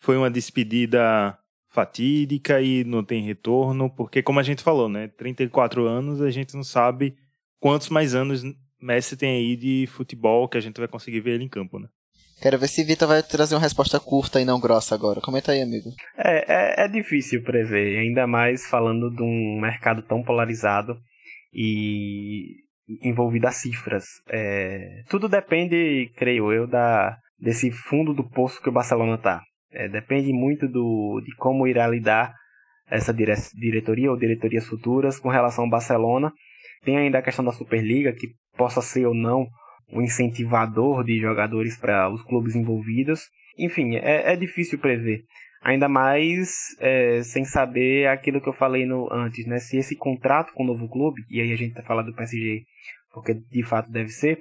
[0.00, 1.38] foi uma despedida
[1.68, 3.88] fatídica e não tem retorno?
[3.90, 5.08] Porque, como a gente falou, né?
[5.08, 7.14] 34 anos, a gente não sabe
[7.60, 8.42] quantos mais anos
[8.80, 11.88] Messi tem aí de futebol que a gente vai conseguir ver ele em campo, né?
[12.40, 15.20] Quero ver se Vitor vai trazer uma resposta curta e não grossa agora.
[15.20, 15.90] Comenta aí, amigo.
[16.16, 20.96] É, é, é difícil prever, ainda mais falando de um mercado tão polarizado
[21.52, 22.64] e
[23.02, 24.04] envolvido a cifras.
[24.30, 29.42] É, tudo depende, creio eu, da, desse fundo do poço que o Barcelona está.
[29.72, 32.34] É, depende muito do, de como irá lidar
[32.90, 36.32] essa dire diretoria ou diretorias futuras com relação ao Barcelona.
[36.84, 39.46] Tem ainda a questão da Superliga, que possa ser ou não
[39.92, 43.28] um incentivador de jogadores para os clubes envolvidos.
[43.58, 45.22] Enfim, é, é difícil prever.
[45.62, 46.50] Ainda mais
[46.80, 49.58] é, sem saber aquilo que eu falei no, antes, né?
[49.58, 52.62] Se esse contrato com o novo clube, e aí a gente tá falando do PSG,
[53.12, 54.38] porque de fato deve ser,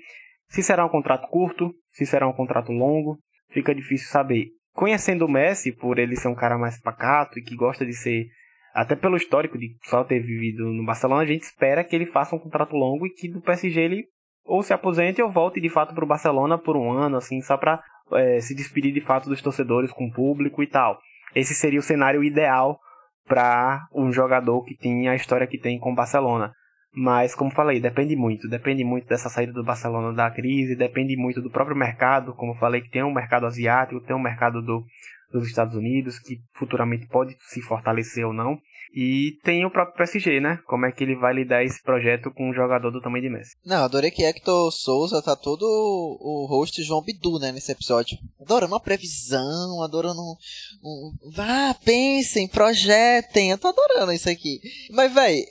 [0.47, 3.19] se será um contrato curto, se será um contrato longo,
[3.49, 4.47] fica difícil saber.
[4.79, 8.27] Conhecendo o Messi, por ele ser um cara mais pacato e que gosta de ser,
[8.73, 12.33] até pelo histórico de só ter vivido no Barcelona, a gente espera que ele faça
[12.33, 14.05] um contrato longo e que do PSG ele
[14.45, 17.57] ou se aposente ou volte de fato para o Barcelona por um ano, assim, só
[17.57, 20.97] para é, se despedir de fato dos torcedores com o público e tal.
[21.35, 22.79] Esse seria o cenário ideal
[23.27, 26.53] para um jogador que tem a história que tem com o Barcelona.
[26.93, 28.49] Mas, como falei, depende muito.
[28.49, 32.33] Depende muito dessa saída do Barcelona da crise, depende muito do próprio mercado.
[32.33, 34.83] Como falei, que tem um mercado asiático, tem um mercado do,
[35.31, 38.57] dos Estados Unidos, que futuramente pode se fortalecer ou não.
[38.91, 40.59] E tem o próprio PSG, né?
[40.65, 43.55] Como é que ele vai lidar esse projeto com um jogador do tamanho de Messi.
[43.63, 48.17] Não, adorei que Hector Souza tá todo o host João Bidu, né, nesse episódio.
[48.41, 50.35] Adorando uma previsão, adorando um,
[50.83, 51.31] um...
[51.31, 53.51] Vá, pensem, projetem.
[53.51, 54.59] Eu tô adorando isso aqui.
[54.89, 55.43] Mas, véi,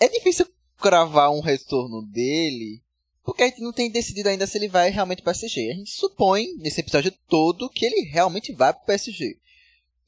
[0.00, 0.46] é, é difícil
[0.78, 2.80] cravar um retorno dele
[3.26, 5.72] porque a gente não tem decidido ainda se ele vai realmente para o PSG.
[5.72, 9.36] A gente supõe, nesse episódio todo, que ele realmente vai para o PSG.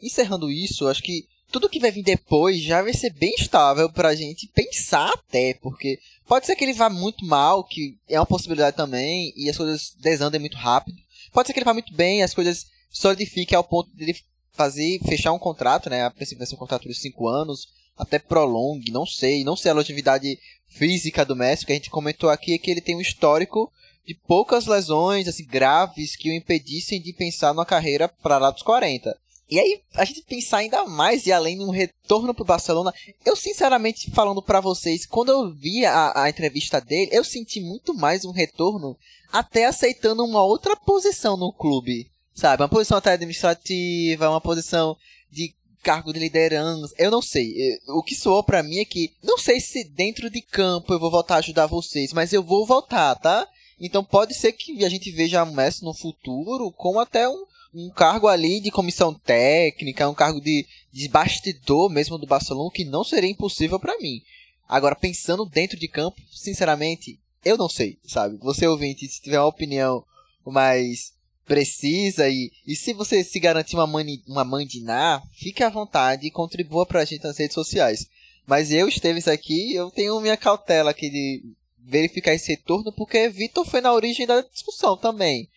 [0.00, 4.14] Encerrando isso, acho que tudo que vai vir depois já vai ser bem estável pra
[4.14, 5.98] gente pensar até, porque
[6.28, 9.96] pode ser que ele vá muito mal, que é uma possibilidade também, e as coisas
[9.98, 10.96] desandem muito rápido.
[11.32, 14.16] Pode ser que ele vá muito bem, as coisas solidifiquem ao ponto de ele
[14.52, 16.04] fazer, fechar um contrato, né?
[16.04, 17.66] A princípio vai ser um contrato de 5 anos,
[17.96, 20.38] até prolongue, não sei, não sei a longevidade
[20.68, 23.72] física do Messi, que a gente comentou aqui é que ele tem um histórico
[24.06, 28.62] de poucas lesões assim graves que o impedissem de pensar numa carreira para lá dos
[28.62, 29.16] 40.
[29.50, 32.92] E aí, a gente pensar ainda mais e além no retorno pro Barcelona,
[33.24, 37.94] eu sinceramente falando para vocês, quando eu vi a, a entrevista dele, eu senti muito
[37.94, 38.96] mais um retorno
[39.32, 42.62] até aceitando uma outra posição no clube, sabe?
[42.62, 44.96] Uma posição até administrativa, uma posição
[45.30, 47.78] de cargo de liderança, eu não sei.
[47.88, 51.10] O que soou para mim é que não sei se dentro de campo eu vou
[51.10, 53.46] voltar a ajudar vocês, mas eu vou voltar, tá?
[53.80, 57.90] Então pode ser que a gente veja o Messi no futuro como até um um
[57.90, 63.04] cargo ali de comissão técnica, um cargo de, de bastidor mesmo do Barcelona, que não
[63.04, 64.22] seria impossível para mim.
[64.68, 68.36] Agora, pensando dentro de campo, sinceramente, eu não sei, sabe?
[68.38, 70.04] Você ouvinte, se tiver uma opinião
[70.44, 71.12] mais
[71.48, 76.30] precisa e, e se você se garantir uma, mani, uma mandinar, fique à vontade e
[76.30, 78.06] contribua pra gente nas redes sociais.
[78.46, 81.42] Mas eu, Esteves, aqui, eu tenho minha cautela aqui de
[81.78, 85.48] verificar esse retorno, porque Vitor foi na origem da discussão também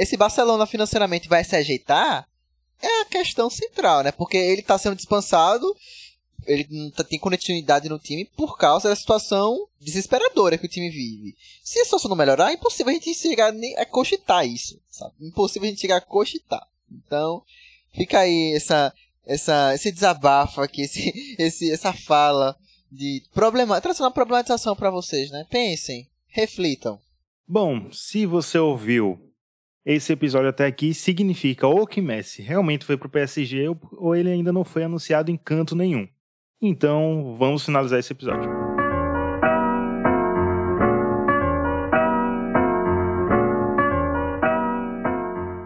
[0.00, 2.26] esse Barcelona financeiramente vai se ajeitar
[2.82, 4.10] é a questão central, né?
[4.10, 5.76] Porque ele está sendo dispensado,
[6.46, 10.90] ele não tá, tem continuidade no time por causa da situação desesperadora que o time
[10.90, 11.36] vive.
[11.62, 15.14] Se a situação não melhorar, é impossível a gente chegar a cogitar isso, sabe?
[15.20, 16.66] Impossível a gente chegar a cogitar.
[16.90, 17.42] Então,
[17.92, 18.92] fica aí essa,
[19.26, 22.56] essa, esse desabafo aqui, esse, esse, essa fala
[22.90, 25.46] de problema, trazendo uma problematização para vocês, né?
[25.48, 27.00] Pensem, reflitam.
[27.46, 29.18] Bom, se você ouviu
[29.84, 34.30] esse episódio até aqui significa ou que Messi realmente foi para o PSG ou ele
[34.30, 36.06] ainda não foi anunciado em canto nenhum.
[36.62, 38.50] Então, vamos finalizar esse episódio.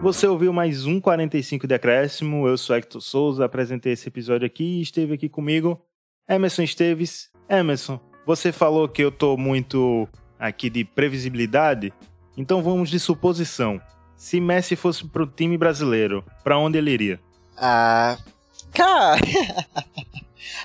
[0.01, 2.47] Você ouviu mais um 45 de acréscimo.
[2.47, 5.81] Eu sou Hector Souza, apresentei esse episódio aqui e esteve aqui comigo
[6.29, 7.29] Emerson Esteves.
[7.49, 10.07] Emerson, você falou que eu tô muito
[10.39, 11.91] aqui de previsibilidade,
[12.37, 13.81] então vamos de suposição.
[14.15, 17.19] Se Messi fosse pro time brasileiro, para onde ele iria?
[17.57, 18.17] Ah,
[18.71, 19.19] cara.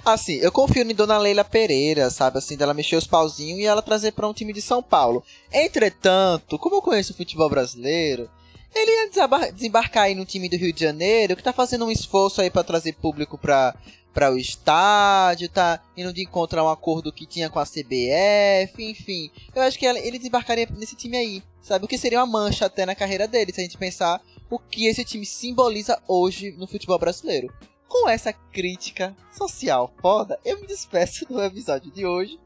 [0.04, 2.38] Assim, eu confio em Dona Leila Pereira, sabe?
[2.38, 5.24] Assim, dela mexer os pauzinhos e ela trazer para um time de São Paulo.
[5.52, 8.30] Entretanto, como eu conheço o futebol brasileiro,
[8.74, 12.40] Ele ia desembarcar aí no time do Rio de Janeiro, que tá fazendo um esforço
[12.40, 13.74] aí para trazer público pra,
[14.12, 19.30] para o estádio, tá indo de encontrar um acordo que tinha com a CBF, enfim.
[19.54, 21.84] Eu acho que ele desembarcaria nesse time aí, sabe?
[21.84, 24.86] O que seria uma mancha até na carreira dele, se a gente pensar o que
[24.86, 27.52] esse time simboliza hoje no futebol brasileiro.
[27.90, 32.38] Com essa crítica social foda, eu me despeço do episódio de hoje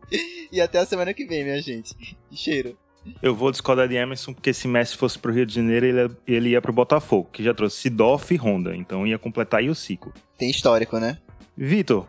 [0.50, 1.94] e até a semana que vem, minha gente.
[2.32, 2.78] Cheiro.
[3.20, 6.48] Eu vou discordar de Emerson, porque se Messi fosse pro Rio de Janeiro, ele, ele
[6.48, 10.14] ia pro Botafogo, que já trouxe Sidoff e Honda, então ia completar aí o ciclo.
[10.38, 11.18] Tem histórico, né?
[11.54, 12.08] Vitor,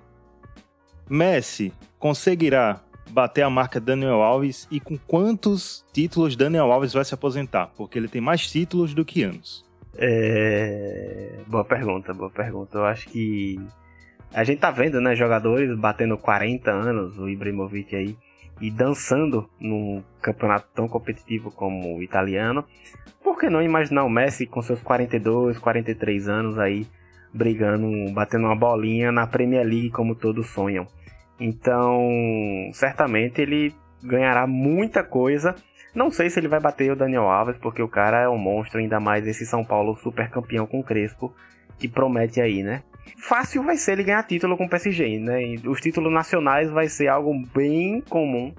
[1.10, 7.14] Messi conseguirá bater a marca Daniel Alves e com quantos títulos Daniel Alves vai se
[7.14, 7.68] aposentar?
[7.76, 9.66] Porque ele tem mais títulos do que anos.
[9.98, 11.40] É...
[11.48, 12.78] Boa pergunta, boa pergunta.
[12.78, 13.60] Eu acho que
[14.34, 18.18] a gente tá vendo, né, jogadores batendo 40 anos, o Ibrahimovic aí,
[18.60, 22.66] e dançando num campeonato tão competitivo como o italiano.
[23.24, 26.88] Por que não imaginar o Messi com seus 42, 43 anos aí
[27.34, 30.88] brigando, batendo uma bolinha na Premier League como todos sonham.
[31.40, 32.10] Então,
[32.72, 35.56] certamente ele ganhará muita coisa.
[35.94, 38.80] Não sei se ele vai bater o Daniel Alves, porque o cara é um monstro,
[38.80, 41.34] ainda mais esse São Paulo super campeão com Crespo,
[41.80, 42.84] que promete aí, né?
[43.18, 45.56] Fácil vai ser ele ganhar título com o PSG, né?
[45.66, 48.54] Os títulos nacionais vai ser algo bem comum.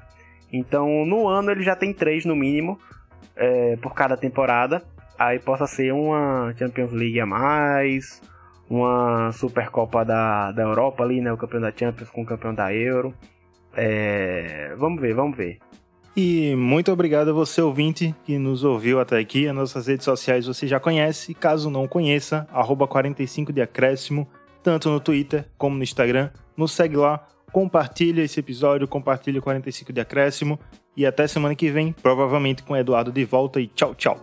[0.52, 2.78] Então, no ano ele já tem três no mínimo
[3.34, 4.82] é, por cada temporada.
[5.18, 8.22] Aí possa ser uma Champions League a mais,
[8.68, 11.32] uma Supercopa da, da Europa ali, né?
[11.32, 13.14] O campeão da Champions com o campeão da Euro.
[13.76, 14.74] É...
[14.76, 15.58] Vamos ver, vamos ver.
[16.16, 19.46] E muito obrigado a você, ouvinte, que nos ouviu até aqui.
[19.46, 21.34] As nossas redes sociais você já conhece.
[21.34, 24.26] Caso não conheça, arroba 45 de acréscimo,
[24.62, 26.30] tanto no Twitter como no Instagram.
[26.56, 30.58] Nos segue lá, compartilha esse episódio, compartilha 45 de acréscimo.
[30.96, 33.60] E até semana que vem, provavelmente com Eduardo de volta.
[33.60, 34.18] E tchau, tchau.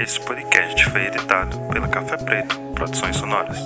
[0.00, 3.58] Esse podcast foi editado pela Café Preto Produções Sonoras.